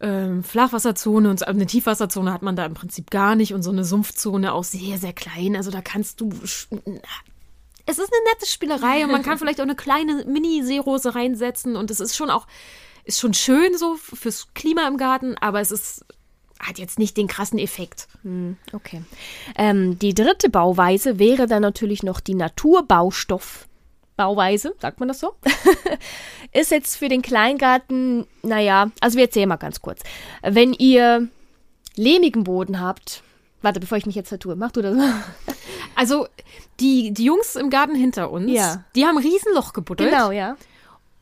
ähm, 0.00 0.42
Flachwasserzone 0.42 1.28
und 1.30 1.46
eine 1.46 1.66
Tiefwasserzone 1.66 2.32
hat 2.32 2.42
man 2.42 2.56
da 2.56 2.64
im 2.64 2.74
Prinzip 2.74 3.10
gar 3.10 3.34
nicht 3.34 3.52
und 3.54 3.62
so 3.62 3.70
eine 3.70 3.84
Sumpfzone 3.84 4.52
auch 4.52 4.64
sehr, 4.64 4.98
sehr 4.98 5.12
klein. 5.12 5.56
Also 5.56 5.70
da 5.70 5.82
kannst 5.82 6.20
du. 6.20 6.30
Es 6.30 7.98
ist 7.98 8.12
eine 8.12 8.32
nette 8.32 8.46
Spielerei 8.46 9.04
und 9.04 9.12
man 9.12 9.22
kann 9.22 9.38
vielleicht 9.38 9.60
auch 9.60 9.64
eine 9.64 9.76
kleine 9.76 10.24
Mini-Seerose 10.26 11.14
reinsetzen 11.14 11.76
und 11.76 11.90
es 11.90 12.00
ist 12.00 12.16
schon 12.16 12.30
auch, 12.30 12.46
ist 13.04 13.20
schon 13.20 13.34
schön 13.34 13.76
so 13.76 13.96
fürs 13.96 14.48
Klima 14.54 14.86
im 14.88 14.96
Garten, 14.96 15.36
aber 15.38 15.60
es 15.60 15.70
ist, 15.70 16.04
hat 16.58 16.78
jetzt 16.78 16.98
nicht 16.98 17.16
den 17.16 17.26
krassen 17.26 17.58
Effekt. 17.58 18.08
Okay. 18.72 19.02
Ähm, 19.56 19.98
die 19.98 20.14
dritte 20.14 20.48
Bauweise 20.48 21.18
wäre 21.18 21.46
dann 21.46 21.62
natürlich 21.62 22.02
noch 22.02 22.20
die 22.20 22.34
Naturbaustoffbauweise, 24.20 24.74
sagt 24.78 25.00
man 25.00 25.08
das 25.08 25.20
so? 25.20 25.34
Ist 26.52 26.70
jetzt 26.70 26.96
für 26.96 27.08
den 27.08 27.22
Kleingarten, 27.22 28.26
naja, 28.42 28.90
also 29.00 29.16
wir 29.16 29.24
erzählen 29.24 29.48
mal 29.48 29.56
ganz 29.56 29.80
kurz. 29.80 30.02
Wenn 30.42 30.72
ihr 30.74 31.28
lehmigen 31.96 32.44
Boden 32.44 32.80
habt, 32.80 33.22
warte, 33.62 33.80
bevor 33.80 33.98
ich 33.98 34.06
mich 34.06 34.14
jetzt 34.16 34.28
vertue, 34.28 34.56
mach 34.56 34.72
du 34.72 34.82
das 34.82 34.96
mal. 34.96 35.12
Also 35.96 36.28
die, 36.78 37.12
die 37.12 37.24
Jungs 37.24 37.56
im 37.56 37.68
Garten 37.68 37.94
hinter 37.94 38.30
uns, 38.30 38.50
Ja. 38.50 38.84
die 38.96 39.04
haben 39.04 39.18
ein 39.18 39.24
Riesenloch 39.24 39.74
gebuddelt. 39.74 40.10
Genau, 40.10 40.30
ja. 40.30 40.56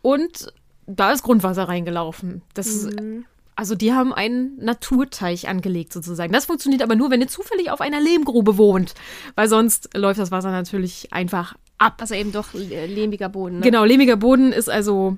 Und 0.03 0.53
da 0.87 1.11
ist 1.11 1.25
Grundwasser 1.25 1.65
reingelaufen. 1.69 2.43
Das 2.55 2.85
Mhm. 2.85 3.25
also 3.57 3.75
die 3.75 3.93
haben 3.93 4.13
einen 4.13 4.57
Naturteich 4.63 5.49
angelegt 5.49 5.93
sozusagen. 5.93 6.33
Das 6.33 6.45
funktioniert 6.45 6.83
aber 6.83 6.95
nur, 6.95 7.11
wenn 7.11 7.21
ihr 7.21 7.27
zufällig 7.27 7.71
auf 7.71 7.81
einer 7.81 8.01
Lehmgrube 8.01 8.57
wohnt, 8.57 8.95
weil 9.35 9.49
sonst 9.49 9.89
läuft 9.97 10.21
das 10.21 10.31
Wasser 10.31 10.53
natürlich 10.53 11.13
einfach 11.13 11.57
ab. 11.79 11.97
Also 12.01 12.15
eben 12.15 12.33
doch 12.33 12.55
lehmiger 12.55 13.29
Boden. 13.29 13.59
Ne? 13.59 13.65
Genau, 13.65 13.85
lehmiger 13.85 14.17
Boden 14.17 14.53
ist 14.53 14.69
also 14.69 15.17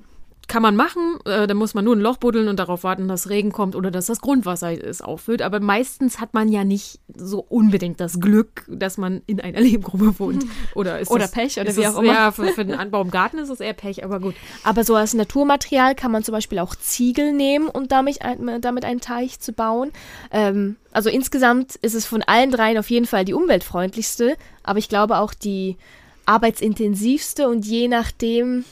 kann 0.51 0.61
man 0.61 0.75
machen, 0.75 1.17
äh, 1.23 1.47
da 1.47 1.53
muss 1.53 1.75
man 1.75 1.85
nur 1.85 1.95
ein 1.95 2.01
Loch 2.01 2.17
buddeln 2.17 2.49
und 2.49 2.59
darauf 2.59 2.83
warten, 2.83 3.07
dass 3.07 3.29
Regen 3.29 3.53
kommt 3.53 3.73
oder 3.73 3.89
dass 3.89 4.07
das 4.07 4.19
Grundwasser 4.19 4.73
es 4.83 5.01
auffüllt. 5.01 5.41
Aber 5.41 5.61
meistens 5.61 6.19
hat 6.19 6.33
man 6.33 6.49
ja 6.49 6.65
nicht 6.65 6.99
so 7.15 7.39
unbedingt 7.39 8.01
das 8.01 8.19
Glück, 8.19 8.65
dass 8.67 8.97
man 8.97 9.21
in 9.27 9.39
einer 9.39 9.59
Lehmgrube 9.61 10.19
wohnt. 10.19 10.43
Oder, 10.75 10.99
ist 10.99 11.09
Oder 11.09 11.21
das, 11.21 11.31
Pech 11.31 11.59
oder 11.59 11.75
wie 11.75 11.87
auch 11.87 11.97
immer. 11.99 12.13
Ja, 12.13 12.31
für, 12.31 12.47
für 12.47 12.65
den 12.65 12.75
Anbau 12.75 13.01
im 13.01 13.11
Garten 13.11 13.37
ist 13.37 13.49
es 13.49 13.61
eher 13.61 13.73
Pech, 13.73 14.03
aber 14.03 14.19
gut. 14.19 14.35
Aber 14.63 14.83
so 14.83 14.95
als 14.95 15.13
Naturmaterial 15.13 15.95
kann 15.95 16.11
man 16.11 16.23
zum 16.23 16.33
Beispiel 16.33 16.59
auch 16.59 16.75
Ziegel 16.75 17.31
nehmen, 17.31 17.67
um 17.67 17.87
damit, 17.87 18.19
damit 18.59 18.83
einen 18.83 18.99
Teich 18.99 19.39
zu 19.39 19.53
bauen. 19.53 19.91
Ähm, 20.31 20.75
also 20.91 21.09
insgesamt 21.09 21.75
ist 21.75 21.93
es 21.93 22.05
von 22.05 22.23
allen 22.23 22.51
dreien 22.51 22.77
auf 22.77 22.89
jeden 22.89 23.05
Fall 23.05 23.23
die 23.23 23.33
umweltfreundlichste, 23.33 24.35
aber 24.63 24.79
ich 24.79 24.89
glaube 24.89 25.17
auch 25.17 25.33
die 25.33 25.77
arbeitsintensivste 26.25 27.47
und 27.47 27.65
je 27.65 27.87
nachdem 27.87 28.65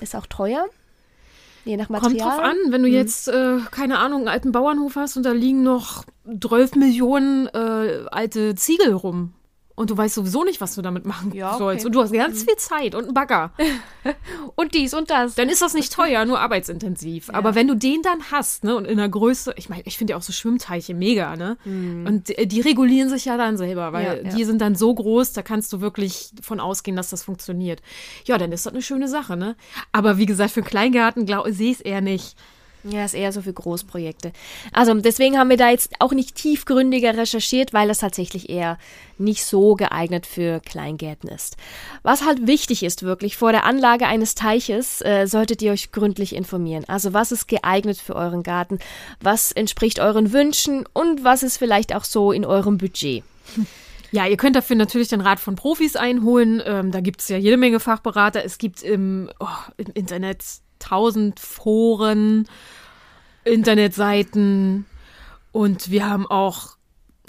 ist 0.00 0.16
auch 0.16 0.26
teuer. 0.26 0.66
Je 1.64 1.76
nach 1.76 1.88
Material. 1.88 2.18
Kommt 2.18 2.38
drauf 2.38 2.44
an, 2.44 2.56
wenn 2.72 2.82
du 2.82 2.88
jetzt, 2.88 3.28
äh, 3.28 3.58
keine 3.70 3.98
Ahnung, 3.98 4.20
einen 4.20 4.28
alten 4.28 4.52
Bauernhof 4.52 4.96
hast 4.96 5.16
und 5.16 5.24
da 5.24 5.32
liegen 5.32 5.62
noch 5.62 6.04
12 6.24 6.76
Millionen 6.76 7.46
äh, 7.48 8.04
alte 8.10 8.54
Ziegel 8.54 8.94
rum. 8.94 9.34
Und 9.78 9.90
du 9.90 9.96
weißt 9.96 10.16
sowieso 10.16 10.42
nicht, 10.42 10.60
was 10.60 10.74
du 10.74 10.82
damit 10.82 11.06
machen 11.06 11.32
Ja, 11.32 11.50
okay. 11.50 11.58
sollst. 11.58 11.86
Und 11.86 11.92
du 11.92 12.02
hast 12.02 12.12
ganz 12.12 12.42
viel 12.42 12.56
Zeit 12.56 12.96
und 12.96 13.04
einen 13.04 13.14
Bagger. 13.14 13.52
Und 14.56 14.74
dies 14.74 14.92
und 14.94 15.10
das. 15.10 15.34
Dann 15.36 15.48
ist 15.48 15.62
das 15.62 15.74
nicht 15.74 15.92
teuer, 15.92 16.24
nur 16.24 16.40
arbeitsintensiv. 16.40 17.30
Aber 17.30 17.54
wenn 17.54 17.68
du 17.68 17.74
den 17.76 18.02
dann 18.02 18.18
hast, 18.32 18.64
ne, 18.64 18.74
und 18.74 18.86
in 18.86 18.96
der 18.96 19.08
Größe, 19.08 19.52
ich 19.56 19.68
meine, 19.68 19.82
ich 19.84 19.98
finde 19.98 20.12
ja 20.12 20.16
auch 20.16 20.22
so 20.22 20.32
Schwimmteiche 20.32 20.94
mega, 20.94 21.36
ne? 21.36 21.56
Und 21.64 22.28
die, 22.28 22.48
die 22.48 22.60
regulieren 22.60 23.08
sich 23.08 23.26
ja 23.26 23.36
dann 23.36 23.56
selber, 23.56 23.92
weil 23.92 24.04
Ja, 24.04 24.14
ja. 24.14 24.34
die 24.34 24.44
sind 24.44 24.60
dann 24.60 24.74
so 24.74 24.92
groß, 24.92 25.32
da 25.34 25.42
kannst 25.42 25.72
du 25.72 25.80
wirklich 25.80 26.30
von 26.42 26.58
ausgehen, 26.58 26.96
dass 26.96 27.10
das 27.10 27.22
funktioniert. 27.22 27.80
Ja, 28.24 28.38
dann 28.38 28.50
ist 28.50 28.66
das 28.66 28.72
eine 28.72 28.82
schöne 28.82 29.06
Sache, 29.06 29.36
ne? 29.36 29.54
Aber 29.92 30.18
wie 30.18 30.26
gesagt, 30.26 30.50
für 30.52 30.60
einen 30.60 30.68
Kleingarten 30.68 31.26
sehe 31.52 31.70
ich 31.70 31.76
es 31.76 31.80
eher 31.82 32.00
nicht. 32.00 32.36
Ja, 32.84 33.04
ist 33.04 33.14
eher 33.14 33.32
so 33.32 33.42
für 33.42 33.52
Großprojekte. 33.52 34.32
Also 34.72 34.94
deswegen 34.94 35.36
haben 35.36 35.50
wir 35.50 35.56
da 35.56 35.70
jetzt 35.70 35.94
auch 35.98 36.12
nicht 36.12 36.36
tiefgründiger 36.36 37.16
recherchiert, 37.16 37.72
weil 37.72 37.88
das 37.88 37.98
tatsächlich 37.98 38.48
eher 38.48 38.78
nicht 39.18 39.44
so 39.44 39.74
geeignet 39.74 40.26
für 40.26 40.60
Kleingärten 40.60 41.28
ist. 41.28 41.56
Was 42.02 42.24
halt 42.24 42.46
wichtig 42.46 42.84
ist 42.84 43.02
wirklich, 43.02 43.36
vor 43.36 43.50
der 43.50 43.64
Anlage 43.64 44.06
eines 44.06 44.36
Teiches 44.36 45.00
äh, 45.02 45.26
solltet 45.26 45.60
ihr 45.60 45.72
euch 45.72 45.90
gründlich 45.90 46.34
informieren. 46.34 46.84
Also 46.86 47.12
was 47.12 47.32
ist 47.32 47.48
geeignet 47.48 47.98
für 47.98 48.14
euren 48.14 48.44
Garten, 48.44 48.78
was 49.20 49.50
entspricht 49.50 49.98
euren 49.98 50.32
Wünschen 50.32 50.84
und 50.92 51.24
was 51.24 51.42
ist 51.42 51.58
vielleicht 51.58 51.94
auch 51.94 52.04
so 52.04 52.30
in 52.32 52.44
eurem 52.44 52.78
Budget. 52.78 53.24
Ja, 54.10 54.26
ihr 54.26 54.38
könnt 54.38 54.56
dafür 54.56 54.74
natürlich 54.74 55.08
den 55.08 55.20
Rat 55.20 55.38
von 55.38 55.54
Profis 55.54 55.94
einholen. 55.94 56.62
Ähm, 56.64 56.92
da 56.92 57.00
gibt 57.00 57.20
es 57.20 57.28
ja 57.28 57.36
jede 57.36 57.58
Menge 57.58 57.78
Fachberater. 57.78 58.42
Es 58.42 58.56
gibt 58.56 58.82
im, 58.82 59.28
oh, 59.38 59.46
im 59.76 59.88
Internet 59.92 60.42
tausend 60.78 61.40
Foren, 61.40 62.48
Internetseiten 63.44 64.86
und 65.52 65.90
wir 65.90 66.08
haben 66.08 66.26
auch 66.26 66.78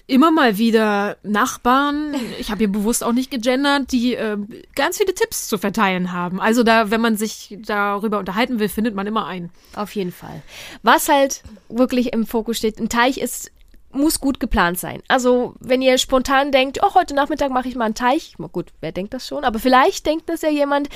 immer 0.10 0.32
mal 0.32 0.58
wieder 0.58 1.18
Nachbarn, 1.24 2.15
ich 2.39 2.50
habe 2.50 2.60
hier 2.60 2.72
bewusst 2.72 3.03
auch 3.03 3.13
nicht 3.13 3.29
gegendert, 3.29 3.91
die 3.91 4.15
äh, 4.15 4.38
ganz 4.75 4.98
viele 4.98 5.13
Tipps 5.13 5.48
zu 5.48 5.58
verteilen 5.58 6.12
haben. 6.12 6.41
Also 6.41 6.63
da, 6.63 6.89
wenn 6.89 7.00
man 7.00 7.15
sich 7.15 7.58
darüber 7.63 8.18
unterhalten 8.18 8.60
will, 8.60 8.70
findet 8.70 8.96
man 8.96 9.06
immer 9.06 9.27
einen. 9.27 9.51
Auf 9.75 9.96
jeden 9.96 10.12
Fall. 10.12 10.41
Was 10.82 11.10
halt 11.10 11.44
wirklich 11.70 12.12
im 12.12 12.25
Fokus 12.25 12.58
steht, 12.58 12.79
ein 12.79 12.89
Teich 12.89 13.20
ist 13.20 13.51
muss 13.91 14.20
gut 14.20 14.39
geplant 14.39 14.79
sein. 14.79 15.01
Also, 15.08 15.56
wenn 15.60 15.82
ihr 15.82 15.98
spontan 15.98 16.51
denkt, 16.51 16.79
oh, 16.84 16.94
heute 16.94 17.15
Nachmittag 17.15 17.50
mache 17.50 17.68
ich 17.68 17.75
mal 17.75 17.86
einen 17.86 17.96
Teich, 17.96 18.36
gut, 18.51 18.68
wer 18.82 18.91
denkt 18.91 19.15
das 19.15 19.27
schon? 19.27 19.44
Aber 19.44 19.58
vielleicht 19.58 20.06
denkt 20.06 20.29
das 20.29 20.44
ja 20.44 20.50
jemand, 20.50 20.89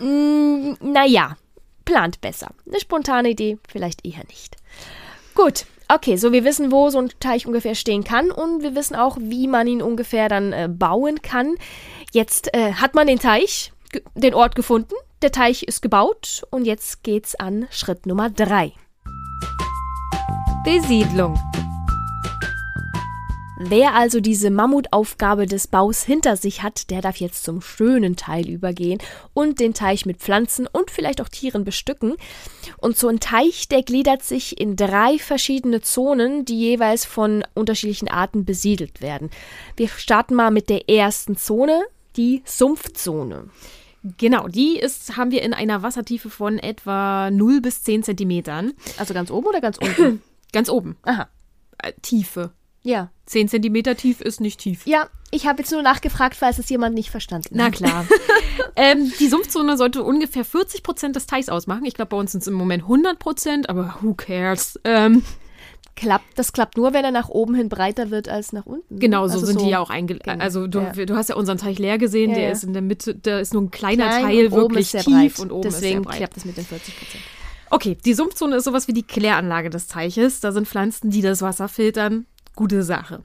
mh, 0.00 0.76
naja, 0.80 1.36
plant 1.84 2.20
besser. 2.20 2.50
Eine 2.66 2.80
spontane 2.80 3.30
Idee 3.30 3.58
vielleicht 3.68 4.06
eher 4.06 4.24
nicht. 4.28 4.56
Gut, 5.34 5.66
okay, 5.88 6.16
so 6.16 6.32
wir 6.32 6.44
wissen, 6.44 6.72
wo 6.72 6.90
so 6.90 6.98
ein 6.98 7.10
Teich 7.20 7.46
ungefähr 7.46 7.74
stehen 7.74 8.04
kann 8.04 8.30
und 8.30 8.62
wir 8.62 8.74
wissen 8.74 8.96
auch, 8.96 9.16
wie 9.20 9.48
man 9.48 9.66
ihn 9.66 9.82
ungefähr 9.82 10.28
dann 10.28 10.52
äh, 10.52 10.68
bauen 10.68 11.22
kann. 11.22 11.54
Jetzt 12.12 12.54
äh, 12.54 12.74
hat 12.74 12.94
man 12.94 13.06
den 13.06 13.18
Teich, 13.18 13.72
den 14.14 14.34
Ort 14.34 14.54
gefunden, 14.54 14.94
der 15.22 15.32
Teich 15.32 15.62
ist 15.62 15.82
gebaut 15.82 16.42
und 16.50 16.64
jetzt 16.64 17.02
geht's 17.02 17.34
an 17.34 17.66
Schritt 17.70 18.06
Nummer 18.06 18.28
drei. 18.28 18.72
Besiedlung. 20.64 21.38
Wer 23.64 23.94
also 23.94 24.18
diese 24.18 24.50
Mammutaufgabe 24.50 25.46
des 25.46 25.68
Baus 25.68 26.02
hinter 26.02 26.36
sich 26.36 26.62
hat, 26.64 26.90
der 26.90 27.00
darf 27.00 27.18
jetzt 27.18 27.44
zum 27.44 27.60
schönen 27.60 28.16
Teil 28.16 28.48
übergehen 28.48 28.98
und 29.34 29.60
den 29.60 29.72
Teich 29.72 30.04
mit 30.04 30.18
Pflanzen 30.18 30.66
und 30.66 30.90
vielleicht 30.90 31.20
auch 31.20 31.28
Tieren 31.28 31.64
bestücken. 31.64 32.16
Und 32.78 32.98
so 32.98 33.06
ein 33.06 33.20
Teich, 33.20 33.68
der 33.68 33.82
gliedert 33.82 34.24
sich 34.24 34.60
in 34.60 34.74
drei 34.74 35.16
verschiedene 35.18 35.80
Zonen, 35.80 36.44
die 36.44 36.58
jeweils 36.58 37.04
von 37.04 37.44
unterschiedlichen 37.54 38.08
Arten 38.08 38.44
besiedelt 38.44 39.00
werden. 39.00 39.30
Wir 39.76 39.88
starten 39.88 40.34
mal 40.34 40.50
mit 40.50 40.68
der 40.68 40.88
ersten 40.88 41.36
Zone, 41.36 41.82
die 42.16 42.42
Sumpfzone. 42.44 43.48
Genau, 44.18 44.48
die 44.48 44.78
ist, 44.80 45.16
haben 45.16 45.30
wir 45.30 45.42
in 45.42 45.54
einer 45.54 45.82
Wassertiefe 45.82 46.30
von 46.30 46.58
etwa 46.58 47.30
0 47.30 47.60
bis 47.60 47.84
10 47.84 48.02
Zentimetern. 48.02 48.72
Also 48.98 49.14
ganz 49.14 49.30
oben 49.30 49.46
oder 49.46 49.60
ganz 49.60 49.78
unten? 49.78 50.20
Ganz 50.52 50.68
oben. 50.68 50.98
Aha. 51.04 51.30
Äh, 51.78 51.94
Tiefe. 52.02 52.52
Ja. 52.82 53.10
10 53.26 53.48
Zentimeter 53.48 53.96
tief 53.96 54.20
ist 54.20 54.40
nicht 54.40 54.58
tief. 54.60 54.86
Ja, 54.86 55.08
ich 55.30 55.46
habe 55.46 55.60
jetzt 55.60 55.70
nur 55.72 55.82
nachgefragt, 55.82 56.34
falls 56.36 56.58
es 56.58 56.68
jemand 56.68 56.94
nicht 56.94 57.10
verstanden 57.10 57.48
Na 57.52 57.66
hat. 57.66 57.72
klar. 57.74 58.04
ähm, 58.76 59.12
die 59.20 59.28
Sumpfzone 59.28 59.76
sollte 59.76 60.02
ungefähr 60.02 60.44
40 60.44 60.82
Prozent 60.82 61.16
des 61.16 61.26
Teichs 61.26 61.48
ausmachen. 61.48 61.84
Ich 61.84 61.94
glaube, 61.94 62.10
bei 62.10 62.16
uns 62.16 62.32
sind 62.32 62.40
es 62.40 62.46
im 62.48 62.54
Moment 62.54 62.82
100 62.82 63.18
Prozent, 63.18 63.70
aber 63.70 63.96
who 64.00 64.14
cares? 64.14 64.78
Ähm, 64.84 65.22
Klappt, 65.94 66.38
das 66.38 66.52
klappt 66.54 66.78
nur, 66.78 66.94
wenn 66.94 67.04
er 67.04 67.10
nach 67.10 67.28
oben 67.28 67.54
hin 67.54 67.68
breiter 67.68 68.10
wird 68.10 68.26
als 68.28 68.52
nach 68.54 68.64
unten. 68.64 68.98
genau, 68.98 69.28
so 69.28 69.34
Also 69.34 69.46
sind 69.46 69.60
die 69.60 69.68
ja 69.68 69.78
auch 69.78 69.90
eingelegt. 69.90 70.24
Genau, 70.24 70.42
Also 70.42 70.66
du, 70.66 70.80
ja. 70.80 70.90
du 71.04 71.14
hast 71.16 71.28
ja 71.28 71.36
unseren 71.36 71.58
Teich 71.58 71.78
leer 71.78 71.98
gesehen, 71.98 72.30
Ja, 72.30 72.36
der 72.36 72.44
ja. 72.46 72.50
ist 72.52 72.64
in 72.64 72.72
der 72.72 72.80
Mitte, 72.82 73.14
da 73.14 73.38
ist 73.38 73.52
nur 73.52 73.62
ein 73.62 73.70
kleiner 73.70 74.08
Klein 74.08 74.22
Teil 74.24 74.52
wirklich 74.52 74.90
tief 74.90 75.04
breit. 75.04 75.38
und 75.38 75.52
oben 75.52 75.62
Deswegen 75.62 75.84
ist 75.84 75.92
sehr 75.92 76.00
breit. 76.00 76.16
klappt 76.16 76.36
es 76.38 76.44
mit 76.46 76.56
den 76.56 76.64
40 76.64 76.96
Prozent. 76.98 77.22
Okay, 77.68 77.96
die 78.04 78.14
Sumpfzone 78.14 78.56
ist 78.56 78.64
sowas 78.64 78.88
wie 78.88 78.92
die 78.94 79.02
Kläranlage 79.02 79.68
des 79.70 79.86
Teiches. 79.86 80.40
Da 80.40 80.50
sind 80.52 80.66
Pflanzen, 80.66 81.10
die 81.10 81.20
das 81.20 81.42
Wasser 81.42 81.68
filtern. 81.68 82.26
Gute 82.54 82.82
Sache. 82.82 83.22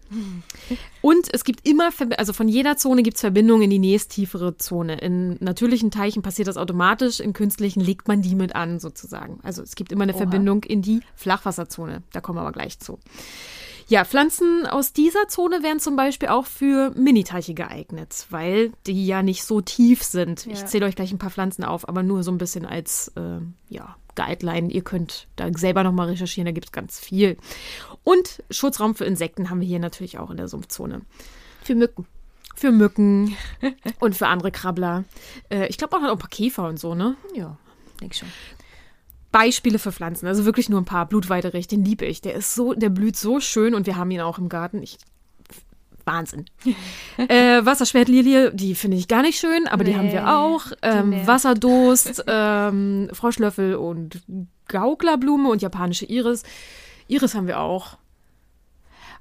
Und 1.02 1.28
es 1.34 1.44
gibt 1.44 1.68
immer, 1.68 1.90
also 2.18 2.32
von 2.32 2.48
jeder 2.48 2.78
Zone 2.78 3.04
gibt 3.04 3.18
es 3.18 3.22
Verbindungen 3.22 3.64
in 3.64 3.70
die 3.70 3.80
nächsttiefere 3.80 4.56
Zone. 4.58 5.00
In 5.00 5.36
natürlichen 5.42 5.92
Teichen 5.92 6.22
passiert 6.22 6.48
das 6.48 6.56
automatisch, 6.56 7.20
in 7.20 7.34
künstlichen 7.34 7.82
legt 7.82 8.08
man 8.08 8.22
die 8.22 8.36
mit 8.36 8.56
an, 8.56 8.80
sozusagen. 8.80 9.40
Also 9.44 9.62
es 9.64 9.76
gibt 9.76 9.92
immer 9.92 10.04
eine 10.04 10.14
Verbindung 10.14 10.64
in 10.64 10.82
die 10.82 11.02
Flachwasserzone. 11.16 12.04
Da 12.14 12.22
kommen 12.22 12.38
wir 12.38 12.42
aber 12.44 12.54
gleich 12.54 12.80
zu. 12.80 13.00
Ja, 13.90 14.04
Pflanzen 14.06 14.66
aus 14.66 14.92
dieser 14.92 15.28
Zone 15.30 15.64
wären 15.64 15.80
zum 15.80 15.96
Beispiel 15.96 16.28
auch 16.30 16.46
für 16.46 16.92
Miniteiche 16.98 17.54
geeignet, 17.54 18.28
weil 18.30 18.72
die 18.86 19.06
ja 19.08 19.24
nicht 19.24 19.44
so 19.46 19.62
tief 19.62 20.04
sind. 20.04 20.46
Ich 20.48 20.60
Ja. 20.60 20.66
zähle 20.66 20.86
euch 20.86 20.96
gleich 20.96 21.12
ein 21.14 21.20
paar 21.20 21.30
Pflanzen 21.32 21.64
auf, 21.64 21.88
aber 21.88 22.04
nur 22.04 22.24
so 22.24 22.32
ein 22.32 22.38
bisschen 22.38 22.66
als 22.66 23.14
äh, 23.16 23.40
ja, 23.70 23.96
Guideline. 24.18 24.70
Ihr 24.70 24.84
könnt 24.84 25.28
da 25.38 25.48
selber 25.56 25.84
nochmal 25.84 26.10
recherchieren, 26.10 26.46
da 26.46 26.52
gibt 26.52 26.66
es 26.66 26.72
ganz 26.74 27.00
viel. 27.00 27.38
Und 28.04 28.44
Schutzraum 28.52 28.96
für 28.96 29.06
Insekten 29.06 29.50
haben 29.50 29.62
wir 29.62 29.68
hier 29.68 29.80
natürlich 29.80 30.18
auch 30.18 30.30
in 30.30 30.38
der 30.38 30.50
Sumpfzone. 30.50 31.02
Für 31.64 31.76
Mücken. 31.76 32.06
Für 32.56 32.72
Mücken 32.72 33.38
und 34.00 34.16
für 34.16 34.28
andere 34.28 34.52
Krabbler. 34.52 35.06
Äh, 35.50 35.68
ich 35.68 35.78
glaube 35.78 35.96
auch 35.96 36.02
noch 36.02 36.12
ein 36.12 36.18
paar 36.18 36.30
Käfer 36.30 36.68
und 36.68 36.80
so, 36.80 36.96
ne? 36.96 37.16
Ja, 37.34 37.58
denke 38.02 38.16
schon. 38.16 38.30
Beispiele 39.32 39.78
für 39.78 39.92
Pflanzen, 39.92 40.26
also 40.28 40.46
wirklich 40.46 40.68
nur 40.68 40.82
ein 40.82 40.86
paar. 40.86 41.06
Blutweiderich, 41.06 41.68
den 41.68 41.86
liebe 41.86 42.06
ich. 42.06 42.22
Der 42.22 42.34
ist 42.34 42.56
so, 42.56 42.74
der 42.74 42.90
blüht 42.90 43.16
so 43.16 43.40
schön 43.40 43.76
und 43.76 43.86
wir 43.86 43.96
haben 43.96 44.10
ihn 44.10 44.22
auch 44.22 44.40
im 44.40 44.50
Garten. 44.50 44.82
Ich, 44.82 44.98
Wahnsinn. 46.08 46.46
äh, 47.18 47.64
Wasserschwertlilie, 47.64 48.52
die 48.54 48.74
finde 48.74 48.98
ich 48.98 49.08
gar 49.08 49.22
nicht 49.22 49.40
schön, 49.40 49.68
aber 49.68 49.84
die 49.84 49.92
Nee, 49.92 49.98
haben 49.98 50.12
wir 50.12 50.36
auch. 50.36 50.72
Ähm. 50.82 51.28
Wasserdost, 51.28 52.24
ähm, 52.28 53.10
Froschlöffel 53.14 53.76
und 53.76 54.24
Gauklerblume 54.68 55.50
und 55.50 55.62
japanische 55.62 56.06
Iris. 56.06 56.44
Iris 57.08 57.36
haben 57.36 57.48
wir 57.48 57.60
auch. 57.60 57.98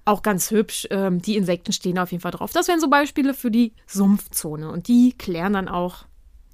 Auch 0.04 0.22
ganz 0.22 0.50
hübsch. 0.50 0.86
Ähm, 0.90 1.20
die 1.20 1.36
Insekten 1.36 1.72
stehen 1.72 1.98
auf 1.98 2.12
jeden 2.12 2.22
Fall 2.22 2.30
drauf. 2.30 2.52
Das 2.52 2.68
wären 2.68 2.80
so 2.80 2.88
Beispiele 2.88 3.34
für 3.34 3.50
die 3.50 3.72
Sumpfzone. 3.86 4.70
Und 4.70 4.88
die 4.88 5.12
klären 5.12 5.52
dann 5.52 5.68
auch. 5.68 6.04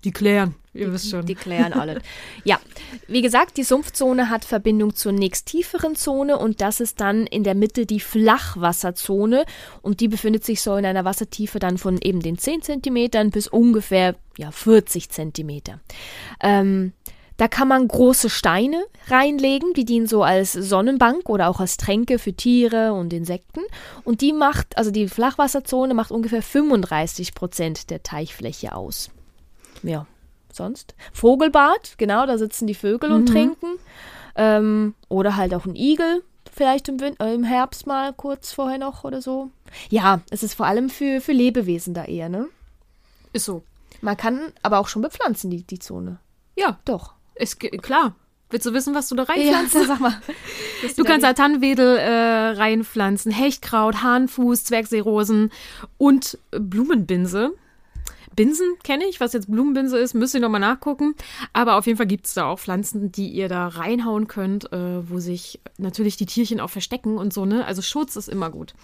Die 0.05 0.11
klären, 0.11 0.55
ihr 0.75 0.93
wisst 0.93 1.11
schon. 1.11 1.27
Die 1.27 1.35
klären 1.35 1.73
alle. 1.73 2.01
ja, 2.45 2.59
wie 3.07 3.23
gesagt, 3.23 3.57
die 3.57 3.65
Sumpfzone 3.65 4.31
hat 4.31 4.45
Verbindung 4.45 4.95
zur 4.95 5.13
nächsttieferen 5.13 5.97
Zone 5.97 6.39
und 6.39 6.61
das 6.61 6.81
ist 6.81 7.01
dann 7.01 7.27
in 7.27 7.45
der 7.45 7.55
Mitte 7.55 7.87
die 7.87 8.01
Flachwasserzone 8.01 9.45
und 9.83 10.01
die 10.01 10.09
befindet 10.09 10.45
sich 10.45 10.63
so 10.63 10.77
in 10.77 10.87
einer 10.87 11.05
Wassertiefe 11.05 11.59
dann 11.59 11.79
von 11.79 11.99
eben 11.99 12.21
den 12.21 12.39
10 12.39 12.63
Zentimetern 12.63 13.31
bis 13.31 13.49
ungefähr 13.49 14.17
ja, 14.37 14.51
40 14.51 15.11
Zentimeter. 15.11 15.81
Ähm, 16.41 16.93
da 17.37 17.49
kann 17.49 17.67
man 17.67 17.89
große 17.89 18.31
Steine 18.31 18.85
reinlegen, 19.09 19.73
die 19.75 19.85
dienen 19.85 20.07
so 20.07 20.23
als 20.23 20.53
Sonnenbank 20.53 21.29
oder 21.29 21.49
auch 21.49 21.61
als 21.61 21.77
Tränke 21.77 22.19
für 22.19 22.35
Tiere 22.35 22.93
und 22.93 23.13
Insekten. 23.13 23.63
Und 24.05 24.21
die 24.21 24.33
macht, 24.33 24.77
also 24.77 24.91
die 24.91 25.09
Flachwasserzone 25.09 25.93
macht 25.95 26.13
ungefähr 26.13 26.43
35 26.43 27.35
Prozent 27.35 27.91
der 27.91 28.03
Teichfläche 28.03 28.77
aus. 28.77 29.11
ja, 29.83 30.07
sonst. 30.55 30.95
Vogelbad, 31.13 31.95
genau, 31.99 32.27
da 32.27 32.39
sitzen 32.39 32.67
die 32.67 32.75
Vögel 32.75 33.13
und 33.13 33.23
Mhm. 33.23 33.27
trinken. 33.33 33.67
Ähm, 34.35 34.95
oder 35.09 35.37
halt 35.37 35.53
auch 35.55 35.67
ein 35.67 35.77
Igel, 35.77 36.23
vielleicht 36.55 36.89
im, 36.89 37.01
Win 37.01 37.19
äh, 37.21 37.35
im 37.35 37.45
Herbst 37.45 37.87
mal 37.87 38.13
kurz 38.13 38.53
vorher 38.53 38.79
noch 38.79 39.05
oder 39.05 39.21
so. 39.21 39.51
Ja, 39.91 40.21
es 40.31 40.43
ist 40.43 40.55
vor 40.55 40.67
allem 40.67 40.89
für, 40.91 41.21
für 41.21 41.33
Lebewesen 41.33 41.93
da 41.95 42.05
eher, 42.05 42.29
ne? 42.29 42.47
Ist 43.33 43.45
so. 43.45 43.63
Man 44.01 44.17
kann 44.17 44.41
aber 44.63 44.79
auch 44.79 44.89
schon 44.89 45.03
bepflanzen, 45.03 45.51
die, 45.51 45.63
die 45.65 45.79
Zone. 45.79 46.19
Ja, 46.57 46.79
Doch. 46.85 47.13
ist 47.35 47.61
klar. 47.61 48.15
Willst 48.51 48.67
du 48.67 48.75
wissen, 48.75 48.95
was 48.95 49.09
du 49.09 49.15
da 49.15 49.23
Ja, 49.23 49.33
reinpflanzt? 49.59 49.73
sag 49.89 50.01
mal. 50.01 50.15
Du 50.97 51.05
kannst 51.05 51.25
da 51.25 51.33
Tannenwedel 51.33 51.97
äh, 51.97 52.49
reinpflanzen, 52.59 53.31
Hechtkraut, 53.31 54.03
Hahnfuß, 54.03 54.65
Zwergseerosen 54.65 55.53
und 55.97 56.39
Blumenbinse. 56.51 57.53
Binsen 58.37 58.77
kenne 58.83 59.05
ich, 59.07 59.21
was 59.21 59.33
jetzt 59.33 59.51
Blumenbinse 59.51 59.99
ist, 59.99 60.15
müsst 60.15 60.35
ihr 60.35 60.41
nochmal 60.41 60.61
nachgucken. 60.61 61.15
Aber 61.53 61.77
auf 61.77 61.87
jeden 61.87 61.97
Fall 61.97 62.07
gibt 62.07 62.27
es 62.27 62.35
da 62.35 62.47
auch 62.47 62.59
Pflanzen, 62.59 63.13
die 63.13 63.29
ihr 63.29 63.49
da 63.49 63.69
reinhauen 63.69 64.29
könnt, 64.29 64.73
äh, 64.73 65.09
wo 65.11 65.19
sich 65.19 65.61
natürlich 65.79 66.17
die 66.17 66.27
Tierchen 66.27 66.61
auch 66.61 66.71
verstecken 66.71 67.19
und 67.19 67.33
so, 67.33 67.45
ne? 67.45 67.65
Also 67.67 67.83
Schutz 67.83 68.17
ist 68.17 68.29
immer 68.29 68.51
gut. 68.51 68.75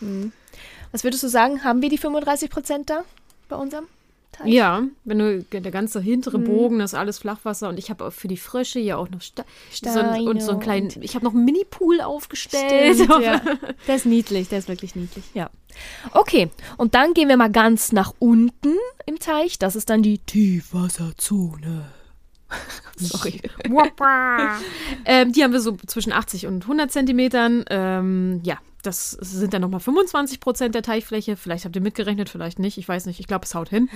Was 0.93 1.05
würdest 1.05 1.23
du 1.23 1.29
sagen, 1.29 1.65
haben 1.65 1.83
wir 1.83 1.89
die 1.89 1.99
35 1.99 2.51
Prozent 2.51 2.91
da 2.91 3.05
bei 3.49 3.57
unserem 3.57 3.87
Teich? 4.39 4.53
Ja, 4.53 4.85
wenn 5.05 5.19
du 5.19 5.43
der 5.43 5.71
ganze 5.71 6.01
hintere 6.01 6.39
Bogen, 6.39 6.79
das 6.79 6.93
ist 6.93 6.99
alles 6.99 7.19
Flachwasser 7.19 7.69
und 7.69 7.79
ich 7.79 7.91
habe 7.91 8.05
auch 8.05 8.13
für 8.13 8.29
die 8.29 8.37
Frösche 8.37 8.79
ja 8.79 8.97
auch 8.97 9.09
noch 9.11 9.21
Sta 9.21 9.45
so 9.73 9.99
ein, 9.99 10.29
und 10.29 10.43
so 10.43 10.53
einen 10.53 10.61
kleinen, 10.61 10.91
ich 11.01 11.15
habe 11.15 11.25
noch 11.25 11.35
einen 11.35 11.45
Mini-Pool 11.45 12.01
aufgestellt. 12.01 12.97
Stimmt, 12.97 13.23
ja. 13.23 13.41
Der 13.87 13.97
ist 13.97 14.07
niedlich, 14.07 14.49
der 14.49 14.61
ist 14.61 14.69
wirklich 14.69 14.95
niedlich, 14.95 15.25
ja. 15.35 15.51
Okay, 16.13 16.51
und 16.77 16.95
dann 16.95 17.15
gehen 17.15 17.29
wir 17.29 17.37
mal 17.37 17.51
ganz 17.51 17.93
nach 17.93 18.15
unten 18.19 18.75
im 19.07 19.19
Teich. 19.19 19.59
Das 19.59 19.77
ist 19.77 19.91
dann 19.91 20.03
die 20.03 20.19
Tiefwasserzone. 20.19 21.85
Sorry. 22.97 23.41
ähm, 25.05 25.33
die 25.33 25.45
haben 25.45 25.53
wir 25.53 25.61
so 25.61 25.77
zwischen 25.87 26.13
80 26.13 26.47
und 26.47 26.63
100 26.63 26.91
Zentimetern. 26.91 27.65
Ähm, 27.71 28.41
ja, 28.45 28.59
das 28.83 29.11
sind 29.11 29.53
dann 29.55 29.63
nochmal 29.63 29.81
25 29.81 30.41
Prozent 30.41 30.75
der 30.75 30.83
Teichfläche. 30.83 31.37
Vielleicht 31.37 31.65
habt 31.65 31.75
ihr 31.75 31.83
mitgerechnet, 31.83 32.29
vielleicht 32.29 32.59
nicht. 32.59 32.79
Ich 32.79 32.89
weiß 32.89 33.07
nicht. 33.07 33.21
Ich 33.21 33.27
glaube, 33.27 33.45
es 33.45 33.55
haut 33.55 33.69
hin. 33.69 33.89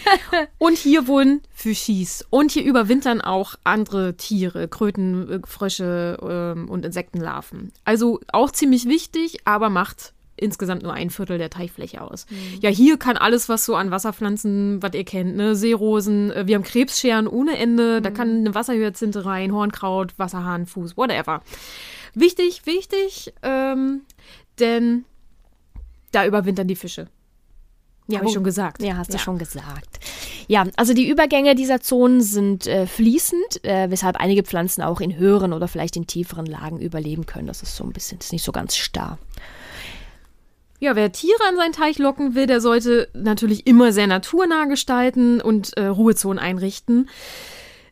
und 0.58 0.78
hier 0.78 1.06
wohnen 1.06 1.42
Fischis. 1.52 2.24
Und 2.30 2.52
hier 2.52 2.64
überwintern 2.64 3.20
auch 3.20 3.54
andere 3.64 4.16
Tiere, 4.16 4.68
Kröten, 4.68 5.30
äh, 5.30 5.40
Frösche 5.46 6.18
ähm, 6.22 6.68
und 6.68 6.84
Insektenlarven. 6.84 7.72
Also 7.84 8.20
auch 8.32 8.50
ziemlich 8.50 8.86
wichtig, 8.86 9.40
aber 9.44 9.68
macht 9.68 10.14
insgesamt 10.40 10.82
nur 10.82 10.94
ein 10.94 11.10
Viertel 11.10 11.38
der 11.38 11.50
Teichfläche 11.50 12.00
aus. 12.00 12.26
Ja, 12.60 12.70
hier 12.70 12.96
kann 12.98 13.16
alles, 13.16 13.48
was 13.48 13.64
so 13.64 13.76
an 13.76 13.90
Wasserpflanzen, 13.90 14.82
was 14.82 14.94
ihr 14.94 15.04
kennt, 15.04 15.36
ne, 15.36 15.54
Seerosen, 15.54 16.32
äh, 16.32 16.46
wir 16.46 16.56
haben 16.56 16.64
Krebsscheren 16.64 17.28
ohne 17.28 17.58
Ende, 17.58 18.00
da 18.00 18.10
kann 18.10 18.38
eine 18.38 18.54
Wasserhyazinthe 18.54 19.24
rein, 19.24 19.52
Hornkraut, 19.52 20.18
Wasserhahnfuß, 20.18 20.96
whatever. 20.96 21.42
Wichtig, 22.14 22.66
wichtig, 22.66 23.32
ähm, 23.42 24.02
denn 24.58 25.04
da 26.12 26.26
überwintern 26.26 26.66
die 26.68 26.76
Fische. 26.76 27.08
Ja, 28.08 28.16
habe 28.18 28.26
ich 28.26 28.30
Oh. 28.32 28.34
schon 28.34 28.44
gesagt. 28.44 28.82
Ja, 28.82 28.96
hast 28.96 29.14
du 29.14 29.18
schon 29.18 29.38
gesagt. 29.38 30.00
Ja, 30.48 30.64
also 30.76 30.94
die 30.94 31.08
Übergänge 31.08 31.54
dieser 31.54 31.80
Zonen 31.80 32.20
sind 32.22 32.66
äh, 32.66 32.86
fließend, 32.88 33.64
äh, 33.64 33.88
weshalb 33.88 34.16
einige 34.16 34.42
Pflanzen 34.42 34.82
auch 34.82 35.00
in 35.00 35.16
höheren 35.16 35.52
oder 35.52 35.68
vielleicht 35.68 35.94
in 35.96 36.08
tieferen 36.08 36.46
Lagen 36.46 36.80
überleben 36.80 37.26
können. 37.26 37.46
Das 37.46 37.62
ist 37.62 37.76
so 37.76 37.84
ein 37.84 37.92
bisschen, 37.92 38.18
das 38.18 38.26
ist 38.28 38.32
nicht 38.32 38.44
so 38.44 38.50
ganz 38.50 38.74
starr. 38.74 39.18
Ja, 40.80 40.96
wer 40.96 41.12
Tiere 41.12 41.38
an 41.48 41.56
seinen 41.56 41.72
Teich 41.72 41.98
locken 41.98 42.34
will, 42.34 42.46
der 42.46 42.60
sollte 42.60 43.08
natürlich 43.12 43.66
immer 43.66 43.92
sehr 43.92 44.06
naturnah 44.08 44.64
gestalten 44.64 45.40
und 45.40 45.76
äh, 45.76 45.84
Ruhezonen 45.86 46.38
einrichten, 46.38 47.08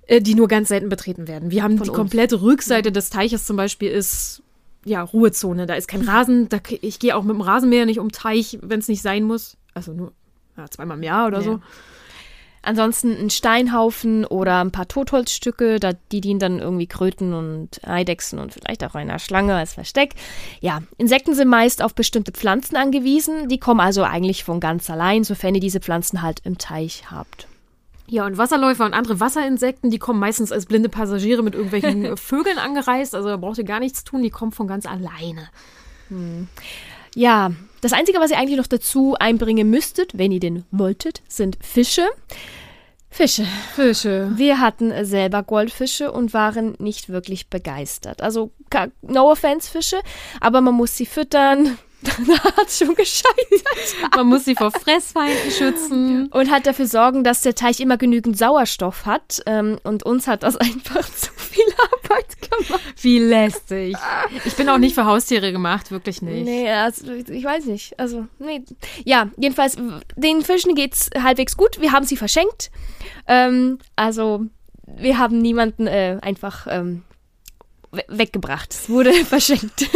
äh, 0.09 0.21
die 0.21 0.35
nur 0.35 0.49
ganz 0.49 0.69
selten 0.69 0.89
betreten 0.89 1.29
werden. 1.29 1.51
Wir 1.53 1.63
haben 1.63 1.77
die 1.77 1.83
uns. 1.83 1.93
komplette 1.93 2.43
Rückseite 2.43 2.91
des 2.91 3.11
Teiches 3.11 3.47
zum 3.47 3.57
Beispiel 3.57 3.91
ist 3.91 4.43
ja 4.85 5.03
Ruhezone. 5.03 5.67
Da 5.67 5.75
ist 5.75 5.87
kein 5.87 6.03
Rasen. 6.03 6.49
Da, 6.49 6.59
ich 6.81 6.99
gehe 6.99 7.15
auch 7.17 7.23
mit 7.23 7.35
dem 7.35 7.43
Rasenmäher 7.43 7.87
nicht 7.87 8.01
um 8.01 8.11
Teich, 8.11 8.59
wenn 8.63 8.81
es 8.81 8.89
nicht 8.89 9.03
sein 9.03 9.23
muss. 9.23 9.57
Also 9.75 9.93
nur 9.93 10.13
ja, 10.57 10.69
zweimal 10.69 10.97
im 10.97 11.03
Jahr 11.05 11.29
oder 11.29 11.39
Ja. 11.39 11.45
so. 11.45 11.61
Ansonsten 12.61 13.17
ein 13.17 13.31
Steinhaufen 13.31 14.25
oder 14.25 14.61
ein 14.61 14.73
paar 14.73 14.89
Totholzstücke, 14.89 15.79
da, 15.79 15.93
die 16.11 16.21
dienen 16.21 16.41
dann 16.41 16.59
irgendwie 16.59 16.89
Kröten 16.89 17.33
und 17.33 17.87
Eidechsen 17.87 18.41
und 18.41 18.53
vielleicht 18.53 18.83
auch 18.85 18.95
einer 18.97 19.21
Schlange 19.21 19.55
als 19.55 19.75
Versteck. 19.75 20.15
Ja, 20.61 20.83
Insekten 20.99 21.35
sind 21.35 21.49
meist 21.49 21.83
auf 21.83 21.95
bestimmte 21.95 22.33
Pflanzen 22.33 22.77
angewiesen, 22.77 23.49
die 23.49 23.59
kommen 23.61 23.81
also 23.81 24.03
eigentlich 24.03 24.43
von 24.43 24.59
ganz 24.59 24.91
allein, 24.91 25.23
sofern 25.23 25.55
ihr 25.55 25.61
diese 25.61 25.81
Pflanzen 25.81 26.21
halt 26.21 26.41
im 26.45 26.59
Teich 26.59 27.05
habt. 27.11 27.47
Ja, 28.11 28.25
und 28.27 28.39
Wasserläufer 28.39 28.87
und 28.87 28.95
andere 28.95 29.21
Wasserinsekten, 29.21 29.91
die 29.91 29.99
kommen 29.99 30.19
meistens 30.19 30.51
als 30.51 30.67
blinde 30.67 30.89
Passagiere 30.89 31.43
mit 31.43 31.55
irgendwelchen 31.55 32.17
Vögeln 32.17 32.59
angereist. 32.59 33.15
Also 33.15 33.29
da 33.29 33.37
braucht 33.37 33.59
ihr 33.59 33.65
gar 33.65 33.81
nichts 33.81 34.05
tun, 34.05 34.23
die 34.23 34.31
kommen 34.31 34.53
von 34.53 34.67
ganz 34.67 34.87
alleine. 34.87 35.51
Ja, 37.15 37.53
das 37.81 37.93
Einzige, 37.93 38.19
was 38.19 38.31
ihr 38.31 38.39
eigentlich 38.39 38.59
noch 38.59 38.67
dazu 38.67 39.15
einbringen 39.19 39.69
müsstet, 39.69 40.17
wenn 40.17 40.33
ihr 40.33 40.41
den 40.41 40.65
wolltet, 40.71 41.23
sind 41.29 41.59
Fische. 41.61 42.07
Fische. 43.11 43.47
Fische. 43.75 44.31
Wir 44.37 44.61
hatten 44.61 44.91
äh, 44.91 45.05
selber 45.05 45.43
Goldfische 45.43 46.13
und 46.13 46.35
waren 46.35 46.77
nicht 46.79 47.09
wirklich 47.09 47.49
begeistert. 47.49 48.23
Also, 48.23 48.53
no 49.03 49.31
offense 49.31 49.71
Fische, 49.71 50.01
aber 50.41 50.61
man 50.61 50.75
muss 50.75 50.97
sie 50.97 51.07
füttern. 51.07 51.79
da 52.03 52.57
hat 52.57 52.71
schon 52.71 52.95
gescheitert. 52.95 54.15
Man 54.15 54.29
muss 54.29 54.45
sie 54.45 54.55
vor 54.55 54.71
Fressfeinden 54.71 55.51
schützen. 55.51 56.29
Und 56.29 56.51
hat 56.51 56.67
dafür 56.67 56.87
sorgen, 56.87 57.25
dass 57.25 57.43
der 57.43 57.57
Teich 57.57 57.81
immer 57.81 57.97
genügend 57.97 58.39
Sauerstoff 58.39 59.05
hat. 59.05 59.43
Ähm, 59.47 59.79
und 59.83 60.05
uns 60.05 60.29
hat 60.29 60.45
das 60.45 60.57
einfach 60.59 61.09
zu 61.11 61.33
viel 61.33 61.65
Arbeit 61.93 62.37
gemacht. 62.41 62.83
Wie 63.03 63.19
lästig. 63.19 63.97
Ich 64.45 64.55
bin 64.55 64.69
auch 64.69 64.79
nicht 64.79 64.95
für 64.95 65.07
Haustiere 65.07 65.51
gemacht, 65.51 65.91
wirklich 65.91 66.23
nicht. 66.23 66.45
Nee, 66.45 66.71
also, 66.71 67.13
ich 67.13 67.45
weiß 67.45 67.67
nicht. 67.67 67.99
Also, 67.99 68.27
nee. 68.39 68.63
Ja, 69.05 69.31
jedenfalls, 69.37 69.77
den 70.17 70.43
Fischen 70.43 70.77
geht's 70.77 71.11
halbwegs 71.21 71.57
gut. 71.57 71.81
Wir 71.81 71.91
haben 71.93 72.05
sie 72.05 72.17
verschenkt. 72.17 72.71
Ähm, 73.27 73.79
also, 73.97 74.47
wir 74.87 75.19
haben 75.19 75.39
niemanden 75.39 75.89
äh, 75.89 76.19
einfach 76.23 76.67
ähm, 76.71 77.03
we 77.91 78.05
weggebracht. 78.09 78.73
Es 78.73 78.89
wurde 78.89 79.13
verschenkt. 79.25 79.89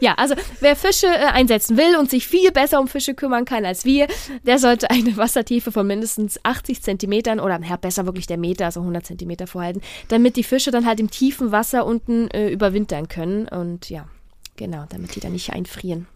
Ja, 0.00 0.14
also, 0.14 0.34
wer 0.60 0.76
Fische 0.76 1.06
äh, 1.06 1.26
einsetzen 1.32 1.76
will 1.76 1.96
und 1.96 2.10
sich 2.10 2.26
viel 2.26 2.50
besser 2.52 2.80
um 2.80 2.88
Fische 2.88 3.14
kümmern 3.14 3.44
kann 3.44 3.64
als 3.64 3.84
wir, 3.84 4.06
der 4.44 4.58
sollte 4.58 4.90
eine 4.90 5.16
Wassertiefe 5.16 5.72
von 5.72 5.86
mindestens 5.86 6.40
80 6.44 6.82
Zentimetern 6.82 7.40
oder 7.40 7.60
ja, 7.60 7.76
besser 7.76 8.06
wirklich 8.06 8.26
der 8.26 8.38
Meter, 8.38 8.66
also 8.66 8.80
100 8.80 9.06
Zentimeter 9.06 9.46
vorhalten, 9.46 9.82
damit 10.08 10.36
die 10.36 10.44
Fische 10.44 10.70
dann 10.70 10.86
halt 10.86 11.00
im 11.00 11.10
tiefen 11.10 11.52
Wasser 11.52 11.86
unten 11.86 12.28
äh, 12.28 12.48
überwintern 12.48 13.08
können. 13.08 13.48
Und 13.48 13.90
ja, 13.90 14.06
genau, 14.56 14.84
damit 14.88 15.14
die 15.14 15.20
dann 15.20 15.32
nicht 15.32 15.52
einfrieren. 15.52 16.06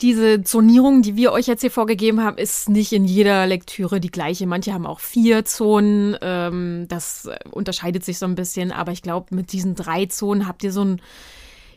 Diese 0.00 0.42
Zonierung, 0.42 1.02
die 1.02 1.16
wir 1.16 1.32
euch 1.32 1.46
jetzt 1.46 1.60
hier 1.60 1.70
vorgegeben 1.70 2.22
haben, 2.22 2.38
ist 2.38 2.68
nicht 2.68 2.92
in 2.92 3.04
jeder 3.04 3.46
Lektüre 3.46 4.00
die 4.00 4.10
gleiche. 4.10 4.46
Manche 4.46 4.72
haben 4.72 4.86
auch 4.86 5.00
vier 5.00 5.44
Zonen. 5.44 6.16
Ähm, 6.20 6.86
das 6.88 7.26
äh, 7.26 7.38
unterscheidet 7.50 8.04
sich 8.04 8.18
so 8.18 8.26
ein 8.26 8.34
bisschen. 8.34 8.72
Aber 8.72 8.92
ich 8.92 9.02
glaube, 9.02 9.34
mit 9.34 9.52
diesen 9.52 9.74
drei 9.74 10.06
Zonen 10.06 10.46
habt 10.46 10.64
ihr 10.64 10.72
so 10.72 10.82
ein, 10.82 11.00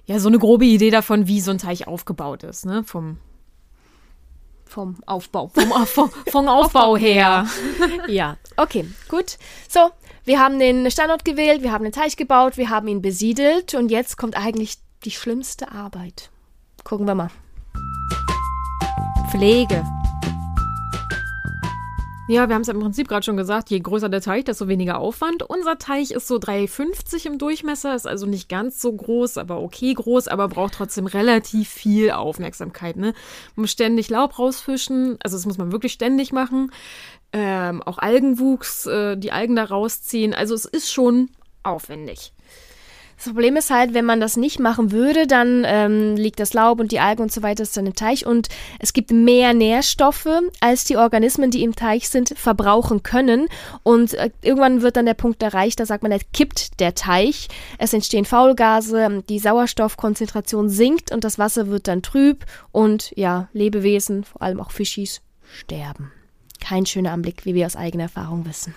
ja, 0.09 0.17
so 0.17 0.27
eine 0.27 0.39
grobe 0.39 0.65
Idee 0.65 0.89
davon, 0.89 1.27
wie 1.27 1.39
so 1.39 1.51
ein 1.51 1.59
Teich 1.59 1.85
aufgebaut 1.85 2.41
ist, 2.43 2.65
ne? 2.65 2.83
Vom, 2.83 3.17
Vom 4.65 4.95
Aufbau. 5.05 5.49
vom, 5.53 5.85
vom, 5.85 6.09
vom 6.31 6.47
Aufbau 6.47 6.97
her. 6.97 7.45
ja, 8.07 8.35
okay, 8.57 8.85
gut. 9.07 9.37
So, 9.67 9.91
wir 10.25 10.39
haben 10.39 10.57
den 10.57 10.89
Standort 10.89 11.25
gewählt, 11.25 11.61
wir 11.61 11.71
haben 11.71 11.83
den 11.83 11.93
Teich 11.93 12.17
gebaut, 12.17 12.57
wir 12.57 12.71
haben 12.71 12.87
ihn 12.87 13.03
besiedelt 13.03 13.75
und 13.75 13.91
jetzt 13.91 14.17
kommt 14.17 14.35
eigentlich 14.35 14.77
die 15.05 15.11
schlimmste 15.11 15.71
Arbeit. 15.71 16.31
Gucken 16.83 17.05
wir 17.05 17.13
mal. 17.13 17.29
Pflege. 19.29 19.85
Ja, 22.29 22.47
wir 22.47 22.53
haben 22.53 22.61
es 22.61 22.67
ja 22.67 22.75
im 22.75 22.79
Prinzip 22.79 23.07
gerade 23.07 23.25
schon 23.25 23.37
gesagt, 23.37 23.71
je 23.71 23.79
größer 23.79 24.07
der 24.07 24.21
Teich, 24.21 24.43
desto 24.43 24.67
weniger 24.67 24.99
Aufwand. 24.99 25.41
Unser 25.41 25.79
Teich 25.79 26.11
ist 26.11 26.27
so 26.27 26.35
3,50 26.35 27.25
im 27.25 27.39
Durchmesser, 27.39 27.95
ist 27.95 28.05
also 28.05 28.27
nicht 28.27 28.49
ganz 28.49 28.79
so 28.79 28.93
groß, 28.93 29.39
aber 29.39 29.59
okay 29.59 29.95
groß, 29.95 30.27
aber 30.27 30.47
braucht 30.47 30.75
trotzdem 30.75 31.07
relativ 31.07 31.69
viel 31.69 32.11
Aufmerksamkeit. 32.11 32.97
Ne? 32.97 33.13
Man 33.55 33.63
muss 33.63 33.71
ständig 33.71 34.11
Laub 34.11 34.37
rausfischen, 34.37 35.17
also 35.23 35.37
das 35.37 35.47
muss 35.47 35.57
man 35.57 35.71
wirklich 35.71 35.91
ständig 35.93 36.31
machen. 36.31 36.71
Ähm, 37.33 37.81
auch 37.81 37.97
Algenwuchs, 37.97 38.85
äh, 38.85 39.17
die 39.17 39.31
Algen 39.31 39.55
da 39.55 39.63
rausziehen. 39.63 40.35
Also 40.35 40.53
es 40.53 40.65
ist 40.65 40.91
schon 40.91 41.31
aufwendig. 41.63 42.31
Das 43.19 43.33
Problem 43.33 43.57
ist 43.57 43.69
halt, 43.69 43.93
wenn 43.93 44.05
man 44.05 44.21
das 44.21 44.37
nicht 44.37 44.61
machen 44.61 44.93
würde, 44.93 45.27
dann 45.27 45.63
ähm, 45.65 46.15
liegt 46.15 46.39
das 46.39 46.53
Laub 46.53 46.79
und 46.79 46.93
die 46.93 47.01
Algen 47.01 47.23
und 47.23 47.33
so 47.33 47.43
weiter 47.43 47.63
ist 47.63 47.75
dann 47.75 47.85
im 47.85 47.93
Teich 47.93 48.25
und 48.25 48.47
es 48.79 48.93
gibt 48.93 49.11
mehr 49.11 49.53
Nährstoffe, 49.53 50.29
als 50.61 50.85
die 50.85 50.95
Organismen, 50.95 51.51
die 51.51 51.63
im 51.63 51.75
Teich 51.75 52.07
sind, 52.07 52.29
verbrauchen 52.37 53.03
können. 53.03 53.49
Und 53.83 54.13
äh, 54.13 54.29
irgendwann 54.41 54.81
wird 54.81 54.95
dann 54.95 55.05
der 55.05 55.15
Punkt 55.15 55.43
erreicht, 55.43 55.81
da 55.81 55.85
sagt 55.85 56.01
man, 56.01 56.13
da 56.13 56.17
kippt 56.31 56.79
der 56.79 56.95
Teich, 56.95 57.49
es 57.77 57.93
entstehen 57.93 58.23
Faulgase, 58.23 59.21
die 59.27 59.39
Sauerstoffkonzentration 59.39 60.69
sinkt 60.69 61.11
und 61.11 61.25
das 61.25 61.37
Wasser 61.37 61.67
wird 61.67 61.89
dann 61.89 62.01
trüb 62.01 62.45
und 62.71 63.11
ja, 63.17 63.49
Lebewesen, 63.51 64.23
vor 64.23 64.41
allem 64.43 64.61
auch 64.61 64.71
Fischis, 64.71 65.19
sterben. 65.43 66.13
Kein 66.61 66.85
schöner 66.85 67.11
Anblick, 67.11 67.43
wie 67.43 67.53
wir 67.53 67.65
aus 67.65 67.75
eigener 67.75 68.03
Erfahrung 68.03 68.45
wissen. 68.45 68.75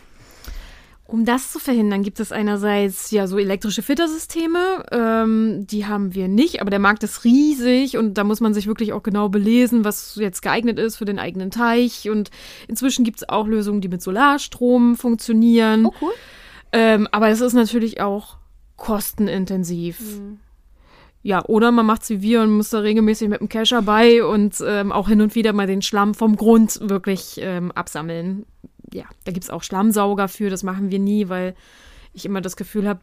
Um 1.06 1.24
das 1.24 1.52
zu 1.52 1.58
verhindern, 1.58 2.02
gibt 2.02 2.20
es 2.20 2.32
einerseits 2.32 3.10
ja 3.10 3.26
so 3.26 3.36
elektrische 3.38 3.82
Filtersysteme. 3.82 4.84
Ähm, 4.92 5.66
die 5.66 5.84
haben 5.86 6.14
wir 6.14 6.28
nicht, 6.28 6.60
aber 6.60 6.70
der 6.70 6.78
Markt 6.78 7.02
ist 7.02 7.24
riesig 7.24 7.98
und 7.98 8.14
da 8.14 8.24
muss 8.24 8.40
man 8.40 8.54
sich 8.54 8.66
wirklich 8.66 8.92
auch 8.92 9.02
genau 9.02 9.28
belesen, 9.28 9.84
was 9.84 10.16
jetzt 10.16 10.40
geeignet 10.42 10.78
ist 10.78 10.96
für 10.96 11.04
den 11.04 11.18
eigenen 11.18 11.50
Teich. 11.50 12.08
Und 12.08 12.30
inzwischen 12.68 13.04
gibt 13.04 13.18
es 13.18 13.28
auch 13.28 13.46
Lösungen, 13.46 13.80
die 13.80 13.88
mit 13.88 14.00
Solarstrom 14.00 14.96
funktionieren. 14.96 15.86
Oh, 15.86 15.92
cool. 16.00 16.12
Ähm, 16.72 17.08
aber 17.10 17.28
es 17.28 17.40
ist 17.40 17.52
natürlich 17.52 18.00
auch 18.00 18.38
kostenintensiv. 18.76 20.00
Mhm. 20.00 20.38
Ja, 21.24 21.44
oder 21.44 21.70
man 21.70 21.86
macht's 21.86 22.10
wie 22.10 22.20
wir 22.20 22.42
und 22.42 22.50
muss 22.50 22.70
da 22.70 22.80
regelmäßig 22.80 23.28
mit 23.28 23.40
dem 23.40 23.48
Kescher 23.48 23.82
bei 23.82 24.24
und 24.24 24.56
ähm, 24.66 24.90
auch 24.90 25.08
hin 25.08 25.20
und 25.20 25.36
wieder 25.36 25.52
mal 25.52 25.68
den 25.68 25.82
Schlamm 25.82 26.14
vom 26.14 26.34
Grund 26.34 26.80
wirklich 26.82 27.38
ähm, 27.40 27.70
absammeln. 27.72 28.44
Ja, 28.94 29.04
da 29.24 29.32
gibt's 29.32 29.50
auch 29.50 29.62
Schlammsauger 29.62 30.28
für, 30.28 30.50
das 30.50 30.62
machen 30.62 30.90
wir 30.90 30.98
nie, 30.98 31.28
weil 31.28 31.54
ich 32.14 32.24
immer 32.24 32.40
das 32.40 32.56
Gefühl 32.56 32.88
habe, 32.88 33.00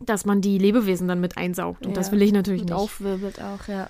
dass 0.00 0.26
man 0.26 0.42
die 0.42 0.58
Lebewesen 0.58 1.08
dann 1.08 1.20
mit 1.20 1.38
einsaugt. 1.38 1.86
Und 1.86 1.96
das 1.96 2.08
Ja, 2.08 2.12
will 2.12 2.22
ich 2.22 2.32
natürlich 2.32 2.60
Und 2.62 2.68
nicht. 2.70 2.78
aufwirbelt 2.78 3.40
auch, 3.40 3.66
ja. 3.66 3.88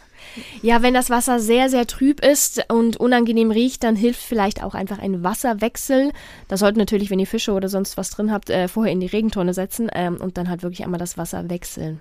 Ja, 0.62 0.80
wenn 0.82 0.94
das 0.94 1.10
Wasser 1.10 1.40
sehr, 1.40 1.68
sehr 1.68 1.86
trüb 1.86 2.24
ist 2.24 2.64
und 2.70 2.96
unangenehm 2.96 3.50
riecht, 3.50 3.82
dann 3.82 3.96
hilft 3.96 4.20
vielleicht 4.22 4.62
auch 4.62 4.74
einfach 4.74 5.00
ein 5.00 5.24
Wasserwechsel. 5.24 6.12
Da 6.46 6.56
sollten 6.56 6.78
natürlich, 6.78 7.10
wenn 7.10 7.18
ihr 7.18 7.26
Fische 7.26 7.52
oder 7.52 7.68
sonst 7.68 7.96
was 7.96 8.10
drin 8.10 8.30
habt, 8.30 8.50
äh, 8.50 8.68
vorher 8.68 8.92
in 8.92 9.00
die 9.00 9.06
Regentonne 9.08 9.52
setzen 9.52 9.88
ähm, 9.92 10.16
und 10.18 10.38
dann 10.38 10.48
halt 10.48 10.62
wirklich 10.62 10.84
einmal 10.84 11.00
das 11.00 11.18
Wasser 11.18 11.50
wechseln. 11.50 12.00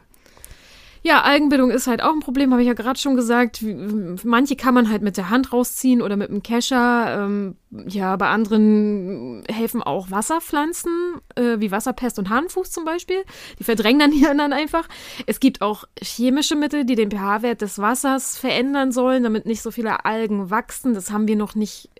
Ja, 1.06 1.22
Algenbildung 1.22 1.70
ist 1.70 1.86
halt 1.86 2.02
auch 2.02 2.14
ein 2.14 2.20
Problem, 2.20 2.52
habe 2.52 2.64
ich 2.64 2.68
ja 2.68 2.74
gerade 2.74 2.98
schon 2.98 3.16
gesagt. 3.16 3.64
Manche 4.24 4.56
kann 4.56 4.74
man 4.74 4.90
halt 4.90 5.04
mit 5.04 5.18
der 5.18 5.30
Hand 5.30 5.54
rausziehen 5.54 6.02
oder 6.02 6.18
mit 6.18 6.30
dem 6.30 6.42
Kescher. 6.42 7.26
Ähm, 7.26 7.58
ja, 7.88 8.16
bei 8.16 8.28
anderen 8.30 9.44
helfen 9.48 9.84
auch 9.84 10.10
Wasserpflanzen, 10.10 10.92
äh, 11.36 11.60
wie 11.60 11.70
Wasserpest 11.70 12.18
und 12.18 12.32
Hahnenfuß 12.32 12.72
zum 12.72 12.86
Beispiel. 12.86 13.24
Die 13.60 13.64
verdrängen 13.64 14.00
dann 14.00 14.12
die 14.20 14.26
anderen 14.26 14.52
einfach. 14.52 14.88
Es 15.28 15.40
gibt 15.40 15.62
auch 15.62 15.84
chemische 16.02 16.56
Mittel, 16.56 16.86
die 16.86 16.96
den 16.96 17.12
pH-Wert 17.12 17.62
des 17.62 17.78
Wassers 17.78 18.36
verändern 18.36 18.92
sollen, 18.92 19.22
damit 19.22 19.46
nicht 19.46 19.62
so 19.62 19.70
viele 19.70 20.06
Algen 20.06 20.50
wachsen. 20.50 20.96
Das 20.96 21.12
haben 21.12 21.28
wir 21.28 21.36
noch 21.36 21.54
nicht 21.54 21.92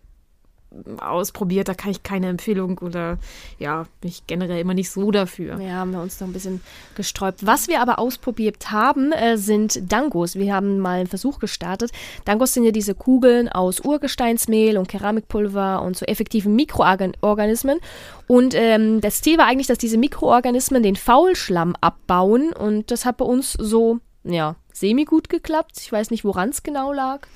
ausprobiert. 1.00 1.68
Da 1.68 1.74
kann 1.74 1.92
ich 1.92 2.04
keine 2.04 2.28
Empfehlung 2.28 2.78
oder 2.80 3.18
ja, 3.60 3.86
bin 4.02 4.10
ich 4.10 4.28
generell 4.28 4.60
immer 4.60 4.74
nicht 4.74 4.90
so 4.90 5.12
dafür. 5.12 5.60
Ja, 5.60 5.76
haben 5.76 5.92
wir 5.92 6.02
uns 6.02 6.20
noch 6.20 6.28
ein 6.28 6.34
bisschen 6.34 6.62
gesträubt. 6.96 7.46
Was 7.46 7.68
wir 7.68 7.82
aber 7.82 8.00
ausprobiert 8.00 8.72
haben, 8.72 9.12
äh, 9.12 9.38
sind 9.38 9.92
Dangos. 9.92 10.36
Wir 10.36 10.54
haben 10.54 10.80
mal 10.80 11.00
einen 11.00 11.08
Versuch 11.08 11.40
gestartet. 11.40 11.92
Dangos 12.26 12.54
sind 12.54 12.66
ja 12.66 12.72
diese 12.72 12.96
Kugeln 12.96 13.50
aus 13.50 13.82
Urgesteinsmehl 13.82 14.78
und 14.78 14.88
Keramikpulver 14.88 15.82
und 15.82 15.98
so 15.98 16.06
effektiven 16.06 16.56
Mikroorganismen. 16.56 17.80
Und 18.28 18.54
ähm, 18.56 19.02
das 19.02 19.22
Ziel 19.22 19.38
war 19.38 19.46
eigentlich, 19.46 19.68
dass 19.68 19.78
diese 19.78 19.98
Mikroorganismen 19.98 20.84
den 20.84 20.96
Faulschlamm 20.96 21.76
abbauen. 21.82 22.54
Und 22.54 22.92
das 22.92 23.06
hat 23.06 23.18
bei 23.18 23.26
uns 23.26 23.54
so, 23.54 24.00
ja, 24.24 24.56
semi-gut 24.74 25.30
geklappt. 25.30 25.78
Ich 25.80 25.92
weiß 25.92 26.12
nicht, 26.12 26.26
woran 26.26 26.50
es 26.50 26.64
genau 26.64 26.92
lag. 26.92 27.28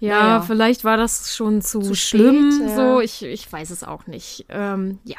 Ja, 0.00 0.20
Naja. 0.20 0.40
vielleicht 0.42 0.84
war 0.84 0.96
das 0.96 1.34
schon 1.34 1.62
zu, 1.62 1.80
Zu 1.80 1.94
schlimm. 1.94 2.52
spät, 2.52 2.68
ja. 2.70 2.76
So, 2.76 3.00
ich, 3.00 3.22
ich 3.22 3.50
weiß 3.50 3.70
es 3.70 3.82
auch 3.84 4.06
nicht. 4.06 4.44
Ähm, 4.48 4.98
ja. 5.04 5.16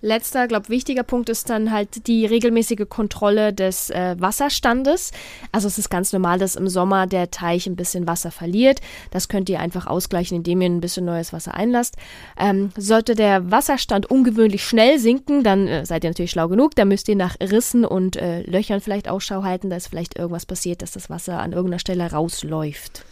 Letzter, 0.00 0.46
glaube 0.46 0.68
wichtiger 0.68 1.02
Punkt 1.02 1.28
ist 1.28 1.50
dann 1.50 1.72
halt 1.72 2.06
die 2.06 2.24
regelmäßige 2.24 2.88
Kontrolle 2.88 3.52
des 3.52 3.90
äh, 3.90 4.14
Wasserstandes. 4.16 5.10
Also 5.50 5.66
es 5.66 5.76
ist 5.76 5.90
ganz 5.90 6.12
normal, 6.12 6.38
dass 6.38 6.54
im 6.54 6.68
Sommer 6.68 7.08
der 7.08 7.32
Teich 7.32 7.66
ein 7.66 7.74
bisschen 7.74 8.06
Wasser 8.06 8.30
verliert. 8.30 8.80
Das 9.10 9.28
könnt 9.28 9.48
ihr 9.48 9.58
einfach 9.58 9.88
ausgleichen, 9.88 10.36
indem 10.36 10.60
ihr 10.60 10.68
ein 10.68 10.80
bisschen 10.80 11.04
neues 11.04 11.32
Wasser 11.32 11.54
einlasst. 11.54 11.96
Ähm, 12.38 12.70
sollte 12.76 13.16
der 13.16 13.50
Wasserstand 13.50 14.08
ungewöhnlich 14.08 14.64
schnell 14.64 15.00
sinken, 15.00 15.42
dann 15.42 15.66
äh, 15.66 15.84
seid 15.84 16.04
ihr 16.04 16.10
natürlich 16.10 16.30
schlau 16.30 16.46
genug. 16.46 16.76
Da 16.76 16.84
müsst 16.84 17.08
ihr 17.08 17.16
nach 17.16 17.34
Rissen 17.40 17.84
und 17.84 18.14
äh, 18.14 18.42
Löchern 18.42 18.80
vielleicht 18.80 19.08
Ausschau 19.08 19.42
halten. 19.42 19.68
Da 19.68 19.74
ist 19.76 19.88
vielleicht 19.88 20.16
irgendwas 20.16 20.46
passiert, 20.46 20.80
dass 20.82 20.92
das 20.92 21.10
Wasser 21.10 21.40
an 21.40 21.50
irgendeiner 21.52 21.80
Stelle 21.80 22.08
rausläuft. 22.08 23.04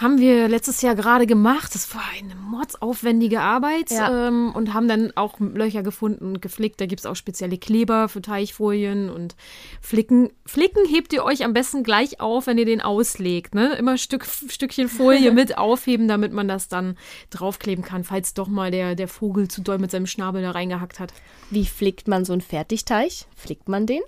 Haben 0.00 0.18
wir 0.18 0.48
letztes 0.48 0.80
Jahr 0.80 0.94
gerade 0.94 1.26
gemacht. 1.26 1.74
Das 1.74 1.94
war 1.94 2.00
eine 2.18 2.34
mordsaufwendige 2.34 3.42
Arbeit 3.42 3.90
Ja. 3.90 4.28
ähm, 4.28 4.50
und 4.54 4.72
haben 4.72 4.88
dann 4.88 5.12
auch 5.14 5.38
Löcher 5.40 5.82
gefunden 5.82 6.24
und 6.24 6.40
geflickt. 6.40 6.80
Da 6.80 6.86
gibt 6.86 7.00
es 7.00 7.06
auch 7.06 7.16
spezielle 7.16 7.58
Kleber 7.58 8.08
für 8.08 8.22
Teichfolien 8.22 9.10
und 9.10 9.36
Flicken. 9.82 10.30
Flicken 10.46 10.86
hebt 10.86 11.12
ihr 11.12 11.22
euch 11.22 11.44
am 11.44 11.52
besten 11.52 11.82
gleich 11.82 12.18
auf, 12.18 12.46
wenn 12.46 12.56
ihr 12.56 12.64
den 12.64 12.80
auslegt. 12.80 13.54
Ne? 13.54 13.74
Immer 13.74 13.98
Stück, 13.98 14.24
Stückchen 14.24 14.88
Folie 14.88 15.32
mit 15.34 15.58
aufheben, 15.58 16.08
damit 16.08 16.32
man 16.32 16.48
das 16.48 16.68
dann 16.68 16.96
draufkleben 17.28 17.84
kann, 17.84 18.02
falls 18.02 18.32
doch 18.32 18.48
mal 18.48 18.70
der, 18.70 18.94
der 18.94 19.08
Vogel 19.08 19.48
zu 19.48 19.60
doll 19.60 19.78
mit 19.78 19.90
seinem 19.90 20.06
Schnabel 20.06 20.40
da 20.40 20.52
reingehackt 20.52 20.98
hat. 20.98 21.12
Wie 21.50 21.66
flickt 21.66 22.08
man 22.08 22.24
so 22.24 22.32
einen 22.32 22.40
Fertigteich? 22.40 23.26
Flickt 23.36 23.68
man 23.68 23.84
den? 23.84 24.00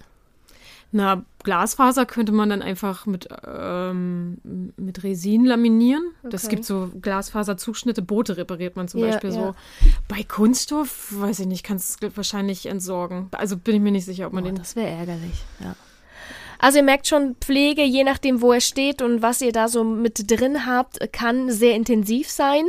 Na, 0.94 1.24
Glasfaser 1.42 2.04
könnte 2.04 2.32
man 2.32 2.50
dann 2.50 2.60
einfach 2.60 3.06
mit, 3.06 3.26
ähm, 3.46 4.36
mit 4.76 5.02
Resin 5.02 5.46
laminieren. 5.46 6.02
Das 6.22 6.44
Okay. 6.44 6.56
gibt 6.56 6.66
so 6.66 6.90
Glasfaserzuschnitte, 7.00 8.02
Boote 8.02 8.36
repariert 8.36 8.76
man 8.76 8.88
zum 8.88 9.00
Ja, 9.00 9.06
Beispiel 9.06 9.30
ja. 9.30 9.36
so. 9.36 9.54
Bei 10.06 10.22
Kunststoff, 10.22 11.08
weiß 11.18 11.40
ich 11.40 11.46
nicht, 11.46 11.64
kannst 11.64 12.02
du 12.02 12.06
es 12.08 12.16
wahrscheinlich 12.16 12.66
entsorgen. 12.66 13.28
Also 13.32 13.56
bin 13.56 13.76
ich 13.76 13.80
mir 13.80 13.90
nicht 13.92 14.04
sicher, 14.04 14.26
ob 14.26 14.34
man 14.34 14.44
Oh, 14.44 14.48
den. 14.48 14.56
das 14.56 14.76
wäre 14.76 14.88
ärgerlich, 14.90 15.42
ja. 15.60 15.74
Also 16.58 16.78
ihr 16.78 16.84
merkt 16.84 17.08
schon, 17.08 17.34
Pflege, 17.40 17.82
je 17.82 18.04
nachdem, 18.04 18.40
wo 18.40 18.52
er 18.52 18.60
steht 18.60 19.02
und 19.02 19.20
was 19.22 19.40
ihr 19.40 19.50
da 19.52 19.66
so 19.68 19.82
mit 19.84 20.30
drin 20.30 20.66
habt, 20.66 21.00
kann 21.12 21.50
sehr 21.50 21.74
intensiv 21.74 22.30
sein. 22.30 22.66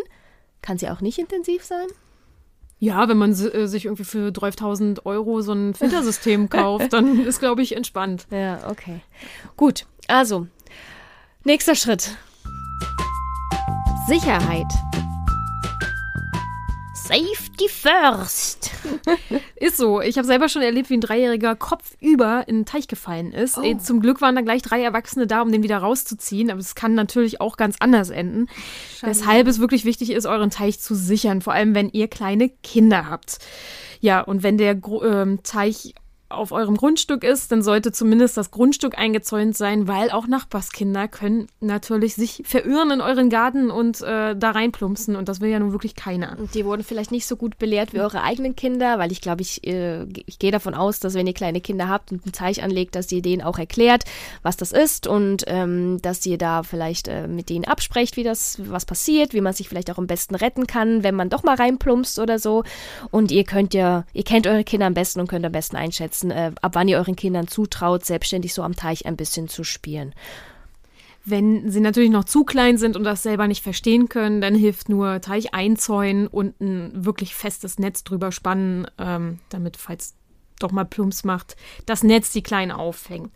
Kann 0.64 0.78
sie 0.78 0.90
auch 0.90 1.02
nicht 1.02 1.20
intensiv 1.20 1.64
sein? 1.64 1.86
Ja, 2.84 3.08
wenn 3.08 3.18
man 3.18 3.32
äh, 3.32 3.66
sich 3.66 3.86
irgendwie 3.86 4.04
für 4.04 4.28
12.000 4.28 5.06
Euro 5.06 5.40
so 5.40 5.54
ein 5.54 5.74
Filtersystem 5.74 6.50
kauft, 6.50 6.92
dann 6.92 7.26
ist, 7.26 7.40
glaube 7.40 7.62
ich, 7.62 7.78
entspannt. 7.78 8.28
Ja, 8.30 8.70
okay. 8.70 9.00
Gut, 9.56 9.86
also, 10.10 10.48
nächster 11.46 11.76
Schritt. 11.76 12.18
Sicherheit. 14.06 14.68
Safety 17.14 17.70
first. 17.70 18.72
Ist 19.56 19.78
so. 19.78 20.02
Ich 20.02 20.18
habe 20.18 20.26
selber 20.26 20.50
schon 20.50 20.64
erlebt, 20.64 20.90
wie 20.90 20.96
ein 20.96 21.02
Dreijähriger 21.02 21.56
kopfüber 21.56 22.44
in 22.48 22.56
den 22.58 22.66
Teich 22.66 22.88
gefallen 22.88 23.32
ist. 23.34 23.58
Äh, 23.58 23.78
Zum 23.78 24.00
Glück 24.00 24.20
waren 24.22 24.36
da 24.36 24.42
gleich 24.42 24.64
drei 24.64 24.82
Erwachsene 24.82 25.28
da, 25.28 25.42
um 25.44 25.52
den 25.52 25.62
wieder 25.62 25.78
rauszuziehen. 25.78 26.50
Aber 26.50 26.60
es 26.60 26.74
kann 26.74 26.96
natürlich 26.96 27.40
auch 27.40 27.56
ganz 27.56 27.76
anders 27.80 28.10
enden. 28.10 28.48
Weshalb 29.02 29.48
es 29.48 29.60
wirklich 29.60 29.86
wichtig 29.86 30.10
ist, 30.12 30.26
euren 30.26 30.50
Teich 30.50 30.80
zu 30.80 30.96
sichern. 30.96 31.42
Vor 31.42 31.54
allem, 31.54 31.76
wenn 31.76 31.90
ihr 31.90 32.08
kleine 32.08 32.50
Kinder 32.50 33.08
habt. 33.08 33.38
Ja, 34.00 34.22
und 34.22 34.42
wenn 34.42 34.58
der 34.58 34.76
Gru 34.76 35.04
ähm, 35.04 35.44
Teich 35.44 35.94
auf 36.30 36.52
eurem 36.52 36.78
Grundstück 36.78 37.24
ist, 37.24 37.52
dann 37.52 37.62
sollte 37.62 37.92
zumindest 37.92 38.38
das 38.38 38.52
Grundstück 38.52 38.98
eingezäunt 38.98 39.56
sein, 39.56 39.88
weil 39.88 40.10
auch 40.12 40.28
Nachbarskinder 40.28 41.08
können 41.08 41.48
natürlich 41.60 42.16
sich 42.16 42.44
verirren 42.46 42.92
in 42.92 43.02
euren 43.02 43.30
Garten 43.30 43.70
und 43.70 44.02
äh, 44.02 44.36
da 44.36 44.52
reinplumpsen. 44.52 45.16
Und 45.16 45.30
das 45.30 45.42
will 45.42 45.50
ja 45.50 45.60
nun 45.60 45.72
wirklich 45.72 45.96
keiner. 45.96 46.38
Und 46.40 46.56
die 46.56 46.66
wurden 46.66 46.84
vielleicht 46.84 47.12
nicht 47.12 47.28
so 47.28 47.36
gut 47.36 47.58
belehrt 47.58 47.94
wie 47.94 48.00
eure 48.00 48.24
eigenen 48.24 48.56
Kinder, 48.56 49.00
weil 49.00 49.12
ich 49.12 49.22
glaube, 49.22 49.42
ich, 49.42 49.66
äh, 49.66 50.06
ich 50.26 50.40
gehe 50.40 50.52
davon 50.52 50.74
aus, 50.74 51.00
dass 51.00 51.14
wenn 51.14 51.28
ihr 51.28 51.34
kleine 51.34 51.62
Kinder 51.62 51.88
habt 51.88 52.12
und 52.12 52.24
einen 52.24 52.34
Teich 52.34 52.64
anlegt, 52.64 52.96
dass 52.96 53.12
ihr 53.12 53.22
denen 53.22 53.42
auch 53.42 53.60
erklärt, 53.60 54.04
was 54.42 54.58
das 54.58 54.72
ist 54.72 55.08
und 55.08 55.44
ähm, 55.48 56.02
dass 56.02 56.26
ihr 56.26 56.38
da 56.38 56.64
vielleicht 56.64 57.08
äh, 57.08 57.28
mit 57.28 57.50
denen 57.50 57.66
absprecht, 57.66 58.18
wie 58.18 58.24
das, 58.24 58.58
was 58.60 58.86
passiert, 58.86 59.34
wie 59.34 59.42
man 59.42 59.54
sich 59.54 59.70
vielleicht 59.70 59.92
auch 59.92 59.98
am 59.98 60.08
besten 60.08 60.36
retten 60.36 60.68
kann, 60.68 61.04
wenn 61.04 61.16
man 61.16 61.30
doch 61.30 61.44
mal 61.44 61.56
reinplumpst 61.56 62.20
oder 62.20 62.40
so. 62.40 62.64
Und 63.12 63.32
ihr 63.32 63.44
könnt 63.44 63.74
ja, 63.74 64.06
ihr 64.14 64.24
kennt 64.24 64.48
eure 64.48 64.64
Kinder 64.64 64.88
am 64.88 64.94
besten 64.94 65.20
und 65.20 65.28
könnt 65.28 65.46
am 65.46 65.52
besten 65.52 65.76
einschätzen, 65.76 66.23
äh, 66.32 66.52
ab 66.62 66.76
wann 66.76 66.88
ihr 66.88 66.98
euren 66.98 67.16
Kindern 67.16 67.48
zutraut, 67.48 68.06
selbstständig 68.06 68.54
so 68.54 68.64
am 68.64 68.76
Teich 68.76 69.06
ein 69.06 69.18
bisschen 69.18 69.48
zu 69.48 69.64
spielen. 69.64 70.14
Wenn 71.26 71.72
sie 71.72 71.80
natürlich 71.80 72.10
noch 72.10 72.26
zu 72.26 72.44
klein 72.44 72.78
sind 72.78 72.98
und 72.98 73.06
das 73.06 73.24
selber 73.24 73.48
nicht 73.48 73.64
verstehen 73.64 74.10
können, 74.10 74.42
dann 74.42 74.56
hilft 74.56 74.90
nur 74.90 75.22
Teich 75.22 75.54
einzäunen 75.54 76.28
und 76.28 76.60
ein 76.60 77.06
wirklich 77.06 77.34
festes 77.34 77.80
Netz 77.80 78.04
drüber 78.04 78.34
spannen, 78.34 78.88
ähm, 78.98 79.40
damit, 79.50 79.78
falls 79.78 80.16
doch 80.60 80.72
mal 80.72 80.86
Plumps 80.86 81.24
macht, 81.24 81.56
das 81.86 82.04
Netz 82.04 82.32
die 82.32 82.44
Kleinen 82.44 82.72
auffängt. 82.72 83.32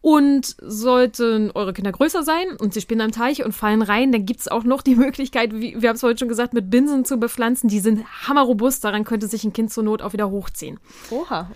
Und 0.00 0.56
sollten 0.60 1.50
eure 1.52 1.72
Kinder 1.72 1.92
größer 1.92 2.22
sein 2.22 2.56
und 2.58 2.74
sie 2.74 2.80
spielen 2.80 3.00
am 3.00 3.12
Teich 3.12 3.44
und 3.44 3.52
fallen 3.52 3.82
rein, 3.82 4.12
dann 4.12 4.26
gibt 4.26 4.40
es 4.40 4.48
auch 4.48 4.64
noch 4.64 4.82
die 4.82 4.94
Möglichkeit, 4.96 5.52
wie 5.54 5.80
wir 5.80 5.88
haben 5.88 5.96
es 5.96 6.02
heute 6.02 6.20
schon 6.20 6.28
gesagt, 6.28 6.54
mit 6.54 6.70
Binsen 6.70 7.04
zu 7.04 7.18
bepflanzen. 7.18 7.68
Die 7.68 7.80
sind 7.80 8.04
hammerrobust, 8.26 8.84
daran 8.84 9.04
könnte 9.04 9.26
sich 9.26 9.44
ein 9.44 9.52
Kind 9.52 9.72
zur 9.72 9.84
Not 9.84 10.02
auch 10.02 10.12
wieder 10.12 10.30
hochziehen. 10.30 10.78
Oha. 11.10 11.50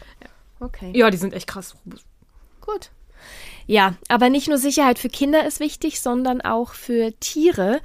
Okay. 0.60 0.92
Ja, 0.94 1.10
die 1.10 1.18
sind 1.18 1.34
echt 1.34 1.46
krass 1.46 1.76
robust. 1.84 2.06
Gut. 2.60 2.90
Ja, 3.66 3.94
aber 4.08 4.30
nicht 4.30 4.48
nur 4.48 4.58
Sicherheit 4.58 4.98
für 4.98 5.08
Kinder 5.08 5.44
ist 5.44 5.58
wichtig, 5.58 6.00
sondern 6.00 6.40
auch 6.40 6.72
für 6.72 7.12
Tiere. 7.18 7.80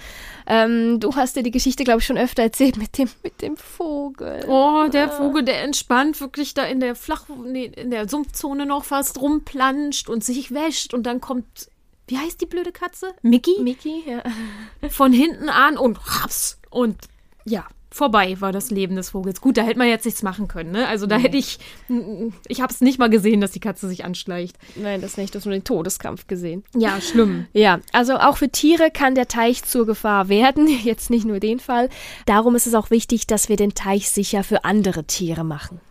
Ähm, 0.46 1.00
du 1.00 1.16
hast 1.16 1.36
dir 1.36 1.44
die 1.44 1.52
Geschichte, 1.52 1.84
glaube 1.84 2.02
ich, 2.02 2.06
schon 2.06 2.20
öfter 2.20 2.44
erzählt 2.44 2.78
mit 2.78 2.98
dem, 3.00 3.10
mit 3.24 3.42
dem 3.42 3.58
Vogel. 3.58 4.46
Oh, 4.48 4.88
der 4.92 5.10
Vogel, 5.10 5.44
der 5.44 5.64
entspannt 5.64 6.22
wirklich 6.22 6.54
da 6.54 6.66
in 6.66 6.80
der 6.80 6.96
Flach, 6.96 7.26
nee, 7.44 7.66
in 7.66 7.90
der 7.90 8.08
Sumpfzone 8.08 8.68
noch 8.68 8.84
fast 8.86 9.20
rumplanscht 9.20 10.08
und 10.08 10.24
sich 10.24 10.54
wäscht 10.54 10.94
und 10.94 11.04
dann 11.04 11.20
kommt, 11.20 11.70
wie 12.08 12.18
heißt 12.20 12.40
die 12.42 12.46
blöde 12.46 12.72
Katze? 12.72 13.14
Mickey? 13.24 13.60
Miki, 13.62 14.04
ja. 14.06 14.22
Von 14.90 15.14
hinten 15.14 15.50
an 15.50 15.78
und 15.78 15.98
raps. 15.98 16.60
Und 16.70 16.98
ja, 17.44 17.66
vorbei 17.92 18.40
war 18.40 18.52
das 18.52 18.72
Leben 18.72 18.96
des 18.96 19.10
Vogels. 19.10 19.42
Gut, 19.42 19.58
da 19.58 19.64
hätte 19.64 19.78
man 19.78 19.88
jetzt 19.88 20.06
nichts 20.06 20.24
machen 20.24 20.48
können. 20.48 20.72
Ne? 20.72 20.88
Also 20.88 21.06
da 21.06 21.18
hätte 21.18 21.38
ich, 21.38 21.60
ich 22.48 22.62
habe 22.62 22.74
es 22.74 22.82
nicht 22.82 22.98
mal 22.98 23.10
gesehen, 23.10 23.42
dass 23.42 23.52
die 23.52 23.60
Katze 23.60 23.88
sich 23.88 24.06
anschleicht. 24.06 24.58
Nein, 24.76 25.02
das 25.02 25.18
nicht. 25.18 25.36
Du 25.36 25.40
hast 25.40 25.46
nur 25.46 25.54
den 25.54 25.64
Todeskampf 25.64 26.28
gesehen. 26.28 26.64
Ja, 26.76 27.00
schlimm. 27.02 27.48
Ja, 27.54 27.80
also 27.92 28.16
auch 28.16 28.38
für 28.38 28.50
Tiere 28.50 28.92
kann 28.92 29.16
der 29.16 29.28
Teich 29.28 29.64
zur 29.64 29.86
Gefahr 29.86 30.30
werden. 30.30 30.68
Jetzt 30.84 31.10
nicht 31.10 31.26
nur 31.26 31.40
den 31.40 31.60
Fall. 31.60 31.90
Darum 32.26 32.56
ist 32.56 32.68
es 32.68 32.74
auch 32.74 32.90
wichtig, 32.90 33.28
dass 33.28 33.50
wir 33.50 33.58
den 33.58 33.74
Teich 33.74 34.10
sicher 34.10 34.44
für 34.44 34.64
andere 34.64 35.04
Tiere 35.04 35.44
machen. 35.44 35.82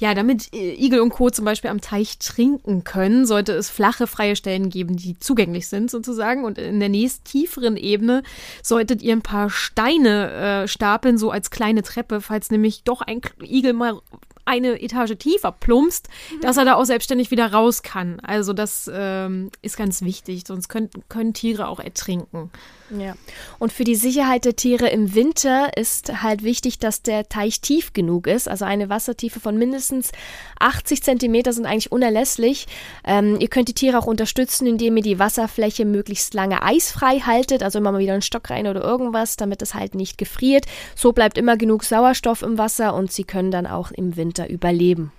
Ja, 0.00 0.14
damit 0.14 0.52
äh, 0.54 0.74
Igel 0.74 1.00
und 1.00 1.10
Co. 1.10 1.28
zum 1.28 1.44
Beispiel 1.44 1.68
am 1.68 1.82
Teich 1.82 2.18
trinken 2.18 2.84
können, 2.84 3.26
sollte 3.26 3.52
es 3.52 3.68
flache, 3.68 4.06
freie 4.06 4.34
Stellen 4.34 4.70
geben, 4.70 4.96
die 4.96 5.18
zugänglich 5.18 5.68
sind 5.68 5.90
sozusagen. 5.90 6.44
Und 6.44 6.56
in 6.56 6.80
der 6.80 6.88
nächst 6.88 7.26
tieferen 7.26 7.76
Ebene 7.76 8.22
solltet 8.62 9.02
ihr 9.02 9.12
ein 9.12 9.20
paar 9.20 9.50
Steine 9.50 10.62
äh, 10.64 10.68
stapeln, 10.68 11.18
so 11.18 11.30
als 11.30 11.50
kleine 11.50 11.82
Treppe, 11.82 12.22
falls 12.22 12.50
nämlich 12.50 12.82
doch 12.82 13.02
ein 13.02 13.20
Igel 13.42 13.74
mal 13.74 14.00
eine 14.46 14.80
Etage 14.80 15.16
tiefer 15.18 15.52
plumpst, 15.52 16.08
mhm. 16.32 16.40
dass 16.40 16.56
er 16.56 16.64
da 16.64 16.74
auch 16.76 16.84
selbstständig 16.84 17.30
wieder 17.30 17.52
raus 17.52 17.82
kann. 17.82 18.20
Also 18.20 18.54
das 18.54 18.90
ähm, 18.92 19.50
ist 19.60 19.76
ganz 19.76 20.00
wichtig, 20.00 20.44
sonst 20.46 20.68
können, 20.68 20.88
können 21.10 21.34
Tiere 21.34 21.68
auch 21.68 21.78
ertrinken. 21.78 22.50
Ja. 22.98 23.14
Und 23.58 23.72
für 23.72 23.84
die 23.84 23.94
Sicherheit 23.94 24.44
der 24.44 24.56
Tiere 24.56 24.88
im 24.88 25.14
Winter 25.14 25.76
ist 25.76 26.22
halt 26.22 26.42
wichtig, 26.42 26.78
dass 26.78 27.02
der 27.02 27.28
Teich 27.28 27.60
tief 27.60 27.92
genug 27.92 28.26
ist. 28.26 28.48
Also 28.48 28.64
eine 28.64 28.88
Wassertiefe 28.88 29.40
von 29.40 29.56
mindestens 29.56 30.12
80 30.58 31.02
Zentimeter 31.02 31.52
sind 31.52 31.66
eigentlich 31.66 31.92
unerlässlich. 31.92 32.66
Ähm, 33.04 33.38
ihr 33.40 33.48
könnt 33.48 33.68
die 33.68 33.74
Tiere 33.74 33.98
auch 33.98 34.06
unterstützen, 34.06 34.66
indem 34.66 34.96
ihr 34.96 35.02
die 35.02 35.18
Wasserfläche 35.18 35.84
möglichst 35.84 36.34
lange 36.34 36.62
eisfrei 36.62 37.20
haltet. 37.20 37.62
Also 37.62 37.78
immer 37.78 37.92
mal 37.92 38.00
wieder 38.00 38.14
einen 38.14 38.22
Stock 38.22 38.50
rein 38.50 38.66
oder 38.66 38.82
irgendwas, 38.82 39.36
damit 39.36 39.62
es 39.62 39.74
halt 39.74 39.94
nicht 39.94 40.18
gefriert. 40.18 40.66
So 40.96 41.12
bleibt 41.12 41.38
immer 41.38 41.56
genug 41.56 41.84
Sauerstoff 41.84 42.42
im 42.42 42.58
Wasser 42.58 42.94
und 42.94 43.12
sie 43.12 43.24
können 43.24 43.50
dann 43.50 43.66
auch 43.66 43.90
im 43.92 44.16
Winter 44.16 44.48
überleben. 44.48 45.12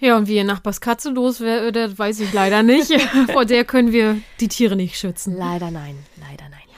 Ja, 0.00 0.16
und 0.16 0.28
wie 0.28 0.36
ihr 0.36 0.44
Nachbars 0.44 0.80
Katze 0.80 1.10
los 1.10 1.40
weiß 1.42 2.20
ich 2.20 2.32
leider 2.32 2.62
nicht. 2.62 2.90
Vor 3.32 3.44
der 3.44 3.64
können 3.64 3.92
wir 3.92 4.16
die 4.40 4.48
Tiere 4.48 4.74
nicht 4.74 4.98
schützen. 4.98 5.36
Leider 5.36 5.70
nein, 5.70 5.98
leider 6.18 6.48
nein. 6.48 6.69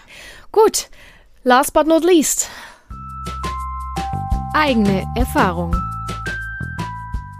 Gut, 0.52 0.90
last 1.44 1.72
but 1.72 1.86
not 1.86 2.04
least. 2.04 2.50
Eigene 4.52 5.02
Erfahrung. 5.16 5.74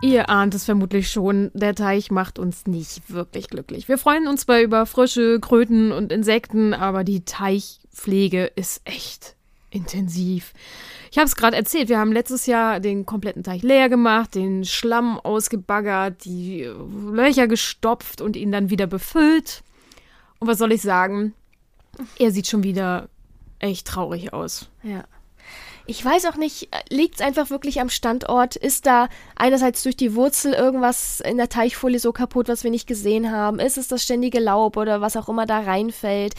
Ihr 0.00 0.30
ahnt 0.30 0.54
es 0.54 0.64
vermutlich 0.64 1.10
schon, 1.10 1.50
der 1.52 1.74
Teich 1.74 2.10
macht 2.10 2.38
uns 2.38 2.66
nicht 2.66 3.12
wirklich 3.12 3.48
glücklich. 3.48 3.86
Wir 3.86 3.98
freuen 3.98 4.26
uns 4.28 4.46
zwar 4.46 4.62
über 4.62 4.86
Frösche, 4.86 5.40
Kröten 5.40 5.92
und 5.92 6.10
Insekten, 6.10 6.72
aber 6.72 7.04
die 7.04 7.22
Teichpflege 7.26 8.46
ist 8.56 8.80
echt 8.84 9.36
intensiv. 9.68 10.54
Ich 11.10 11.18
habe 11.18 11.26
es 11.26 11.36
gerade 11.36 11.58
erzählt, 11.58 11.90
wir 11.90 11.98
haben 11.98 12.12
letztes 12.12 12.46
Jahr 12.46 12.80
den 12.80 13.04
kompletten 13.04 13.44
Teich 13.44 13.62
leer 13.62 13.90
gemacht, 13.90 14.34
den 14.34 14.64
Schlamm 14.64 15.20
ausgebaggert, 15.20 16.24
die 16.24 16.66
Löcher 17.12 17.46
gestopft 17.46 18.22
und 18.22 18.36
ihn 18.36 18.52
dann 18.52 18.70
wieder 18.70 18.86
befüllt. 18.86 19.62
Und 20.38 20.48
was 20.48 20.56
soll 20.56 20.72
ich 20.72 20.80
sagen? 20.80 21.34
Er 22.18 22.30
sieht 22.30 22.46
schon 22.46 22.62
wieder 22.62 23.08
echt 23.58 23.86
traurig 23.86 24.32
aus. 24.32 24.68
Ja. 24.82 25.04
Ich 25.84 26.04
weiß 26.04 26.26
auch 26.26 26.36
nicht, 26.36 26.68
liegt 26.90 27.16
es 27.16 27.20
einfach 27.20 27.50
wirklich 27.50 27.80
am 27.80 27.88
Standort? 27.88 28.54
Ist 28.54 28.86
da 28.86 29.08
einerseits 29.34 29.82
durch 29.82 29.96
die 29.96 30.14
Wurzel 30.14 30.52
irgendwas 30.54 31.20
in 31.20 31.36
der 31.36 31.48
Teichfolie 31.48 31.98
so 31.98 32.12
kaputt, 32.12 32.48
was 32.48 32.62
wir 32.62 32.70
nicht 32.70 32.86
gesehen 32.86 33.32
haben? 33.32 33.58
Ist 33.58 33.78
es 33.78 33.88
das 33.88 34.04
ständige 34.04 34.38
Laub 34.38 34.76
oder 34.76 35.00
was 35.00 35.16
auch 35.16 35.28
immer 35.28 35.44
da 35.44 35.60
reinfällt? 35.60 36.34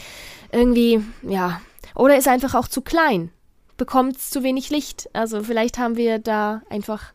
Irgendwie, 0.50 1.04
ja. 1.22 1.60
Oder 1.94 2.16
ist 2.16 2.26
er 2.26 2.32
einfach 2.32 2.54
auch 2.54 2.68
zu 2.68 2.80
klein? 2.80 3.30
Bekommt 3.76 4.16
es 4.16 4.30
zu 4.30 4.42
wenig 4.42 4.70
Licht? 4.70 5.10
Also 5.12 5.42
vielleicht 5.42 5.78
haben 5.78 5.96
wir 5.96 6.18
da 6.18 6.62
einfach. 6.70 7.12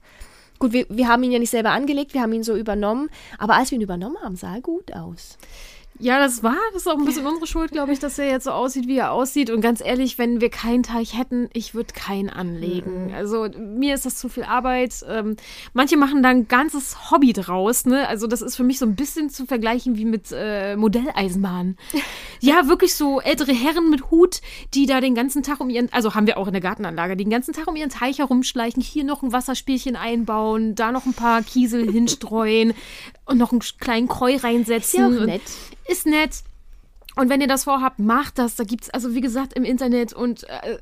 Gut, 0.59 0.73
wir, 0.73 0.85
wir 0.89 1.07
haben 1.07 1.23
ihn 1.23 1.31
ja 1.31 1.39
nicht 1.39 1.51
selber 1.51 1.71
angelegt, 1.71 2.13
wir 2.13 2.21
haben 2.21 2.33
ihn 2.33 2.43
so 2.43 2.55
übernommen. 2.55 3.09
Aber 3.37 3.55
als 3.55 3.71
wir 3.71 3.77
ihn 3.77 3.81
übernommen 3.81 4.17
haben, 4.21 4.35
sah 4.35 4.55
er 4.55 4.61
gut 4.61 4.93
aus. 4.93 5.37
Ja, 6.01 6.17
das 6.17 6.43
war, 6.43 6.55
das 6.71 6.83
ist 6.83 6.87
auch 6.87 6.97
ein 6.97 7.03
bisschen 7.03 7.27
unsere 7.27 7.45
Schuld, 7.45 7.71
glaube 7.73 7.91
ich, 7.91 7.99
dass 7.99 8.17
er 8.17 8.29
jetzt 8.29 8.45
so 8.45 8.51
aussieht, 8.51 8.87
wie 8.87 8.97
er 8.97 9.11
aussieht. 9.11 9.49
Und 9.49 9.59
ganz 9.59 9.81
ehrlich, 9.81 10.17
wenn 10.17 10.39
wir 10.39 10.49
keinen 10.49 10.81
Teich 10.81 11.17
hätten, 11.17 11.49
ich 11.51 11.75
würde 11.75 11.93
keinen 11.93 12.29
anlegen. 12.29 13.07
Mhm. 13.07 13.13
Also 13.13 13.49
mir 13.57 13.95
ist 13.95 14.05
das 14.05 14.15
zu 14.15 14.29
viel 14.29 14.43
Arbeit. 14.43 15.03
Ähm, 15.09 15.35
manche 15.73 15.97
machen 15.97 16.23
da 16.23 16.29
ein 16.29 16.47
ganzes 16.47 17.11
Hobby 17.11 17.33
draus. 17.33 17.85
Ne? 17.85 18.07
Also 18.07 18.27
das 18.27 18.41
ist 18.41 18.55
für 18.55 18.63
mich 18.63 18.79
so 18.79 18.85
ein 18.85 18.95
bisschen 18.95 19.29
zu 19.29 19.45
vergleichen 19.45 19.97
wie 19.97 20.05
mit 20.05 20.27
äh, 20.31 20.77
Modelleisenbahnen. 20.77 21.77
ja, 22.39 22.69
wirklich 22.69 22.95
so 22.95 23.19
ältere 23.19 23.51
Herren 23.51 23.89
mit 23.89 24.09
Hut, 24.09 24.39
die 24.73 24.85
da 24.85 25.01
den 25.01 25.15
ganzen 25.15 25.43
Tag 25.43 25.59
um 25.59 25.69
ihren, 25.69 25.91
also 25.91 26.15
haben 26.15 26.27
wir 26.27 26.37
auch 26.37 26.47
in 26.47 26.53
der 26.53 26.61
Gartenanlage, 26.61 27.17
die 27.17 27.25
den 27.25 27.29
ganzen 27.29 27.53
Tag 27.53 27.67
um 27.67 27.75
ihren 27.75 27.89
Teich 27.89 28.19
herumschleichen, 28.19 28.81
hier 28.81 29.03
noch 29.03 29.21
ein 29.21 29.33
Wasserspielchen 29.33 29.97
einbauen, 29.97 30.75
da 30.75 30.93
noch 30.93 31.05
ein 31.05 31.13
paar 31.13 31.41
Kiesel 31.41 31.91
hinstreuen 31.91 32.73
und 33.29 33.37
noch 33.37 33.51
einen 33.51 33.61
kleinen 33.61 34.07
Kreu 34.07 34.35
reinsetzen. 34.35 35.13
Ist 35.13 35.19
ja 35.19 35.25
nett. 35.25 35.41
Ist 35.87 36.05
nett. 36.05 36.43
Und 37.15 37.29
wenn 37.29 37.41
ihr 37.41 37.47
das 37.47 37.65
vorhabt, 37.65 37.99
macht 37.99 38.37
das. 38.37 38.55
Da 38.55 38.63
gibt 38.63 38.83
es, 38.83 38.89
also 38.89 39.13
wie 39.13 39.21
gesagt, 39.21 39.53
im 39.53 39.63
Internet 39.63 40.13
und 40.13 40.47
äh, 40.49 40.77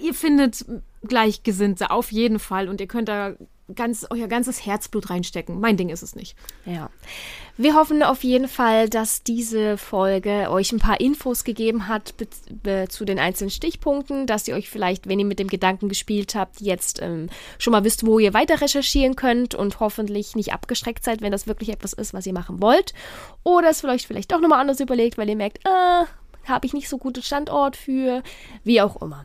ihr 0.00 0.14
findet 0.14 0.64
Gleichgesinnte 1.02 1.90
auf 1.90 2.12
jeden 2.12 2.38
Fall. 2.38 2.68
Und 2.68 2.80
ihr 2.80 2.86
könnt 2.86 3.08
da 3.08 3.34
ganz, 3.74 4.06
euer 4.10 4.28
ganzes 4.28 4.64
Herzblut 4.66 5.10
reinstecken. 5.10 5.58
Mein 5.58 5.76
Ding 5.76 5.88
ist 5.88 6.02
es 6.02 6.14
nicht. 6.14 6.36
Ja. 6.66 6.90
Wir 7.56 7.74
hoffen 7.74 8.02
auf 8.02 8.24
jeden 8.24 8.48
Fall, 8.48 8.88
dass 8.88 9.22
diese 9.22 9.78
Folge 9.78 10.50
euch 10.50 10.72
ein 10.72 10.80
paar 10.80 11.00
Infos 11.00 11.44
gegeben 11.44 11.88
hat 11.88 12.14
zu 12.88 13.04
den 13.04 13.18
einzelnen 13.18 13.50
Stichpunkten, 13.50 14.26
dass 14.26 14.48
ihr 14.48 14.54
euch 14.54 14.68
vielleicht, 14.68 15.08
wenn 15.08 15.18
ihr 15.18 15.24
mit 15.24 15.38
dem 15.38 15.48
Gedanken 15.48 15.88
gespielt 15.88 16.34
habt, 16.34 16.60
jetzt 16.60 17.00
ähm, 17.00 17.28
schon 17.58 17.70
mal 17.70 17.84
wisst, 17.84 18.04
wo 18.04 18.18
ihr 18.18 18.34
weiter 18.34 18.60
recherchieren 18.60 19.16
könnt 19.16 19.54
und 19.54 19.80
hoffentlich 19.80 20.34
nicht 20.34 20.52
abgeschreckt 20.52 21.04
seid, 21.04 21.22
wenn 21.22 21.32
das 21.32 21.46
wirklich 21.46 21.70
etwas 21.70 21.92
ist, 21.92 22.12
was 22.12 22.26
ihr 22.26 22.32
machen 22.32 22.60
wollt. 22.60 22.92
Oder 23.44 23.70
es 23.70 23.80
vielleicht 23.80 24.06
vielleicht 24.06 24.32
doch 24.32 24.40
nochmal 24.40 24.60
anders 24.60 24.80
überlegt, 24.80 25.16
weil 25.16 25.28
ihr 25.28 25.36
merkt, 25.36 25.66
ah, 25.66 26.06
habe 26.46 26.66
ich 26.66 26.72
nicht 26.72 26.88
so 26.88 26.98
guten 26.98 27.22
Standort 27.22 27.76
für, 27.76 28.22
wie 28.62 28.80
auch 28.80 29.00
immer. 29.00 29.24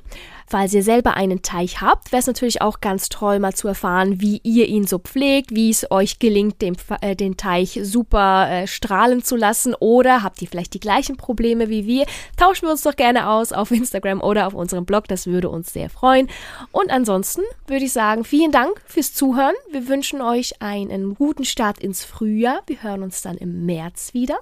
Falls 0.51 0.73
ihr 0.73 0.81
selber 0.81 1.13
einen 1.13 1.43
Teich 1.43 1.79
habt, 1.79 2.11
wäre 2.11 2.21
es 2.21 2.25
natürlich 2.25 2.63
auch 2.63 2.81
ganz 2.81 3.07
toll, 3.07 3.37
mal 3.37 3.53
zu 3.53 3.67
erfahren, 3.67 4.19
wie 4.19 4.41
ihr 4.43 4.67
ihn 4.67 4.87
so 4.87 4.97
pflegt, 4.97 5.53
wie 5.53 5.69
es 5.69 5.91
euch 5.91 6.17
gelingt, 6.17 6.63
den, 6.63 6.75
äh, 7.01 7.15
den 7.15 7.37
Teich 7.37 7.79
super 7.83 8.49
äh, 8.49 8.65
strahlen 8.65 9.23
zu 9.23 9.35
lassen 9.35 9.75
oder 9.79 10.23
habt 10.23 10.41
ihr 10.41 10.47
vielleicht 10.47 10.73
die 10.73 10.79
gleichen 10.79 11.17
Probleme 11.17 11.69
wie 11.69 11.85
wir? 11.85 12.07
Tauschen 12.35 12.67
wir 12.67 12.71
uns 12.71 12.81
doch 12.81 12.95
gerne 12.95 13.29
aus 13.29 13.53
auf 13.53 13.69
Instagram 13.69 14.21
oder 14.21 14.47
auf 14.47 14.55
unserem 14.55 14.85
Blog, 14.85 15.07
das 15.07 15.27
würde 15.27 15.49
uns 15.49 15.71
sehr 15.71 15.91
freuen. 15.91 16.27
Und 16.71 16.89
ansonsten 16.89 17.43
würde 17.67 17.85
ich 17.85 17.93
sagen, 17.93 18.23
vielen 18.23 18.51
Dank 18.51 18.81
fürs 18.87 19.13
Zuhören. 19.13 19.55
Wir 19.69 19.87
wünschen 19.87 20.19
euch 20.19 20.63
einen 20.63 21.13
guten 21.13 21.45
Start 21.45 21.79
ins 21.79 22.03
Frühjahr. 22.03 22.63
Wir 22.65 22.81
hören 22.81 23.03
uns 23.03 23.21
dann 23.21 23.37
im 23.37 23.67
März 23.67 24.15
wieder 24.15 24.39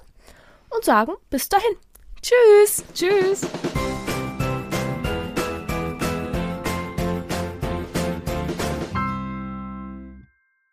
und 0.70 0.84
sagen 0.84 1.12
bis 1.28 1.50
dahin. 1.50 1.87
Tschüss. 2.28 2.84
Tschüss. 2.92 3.40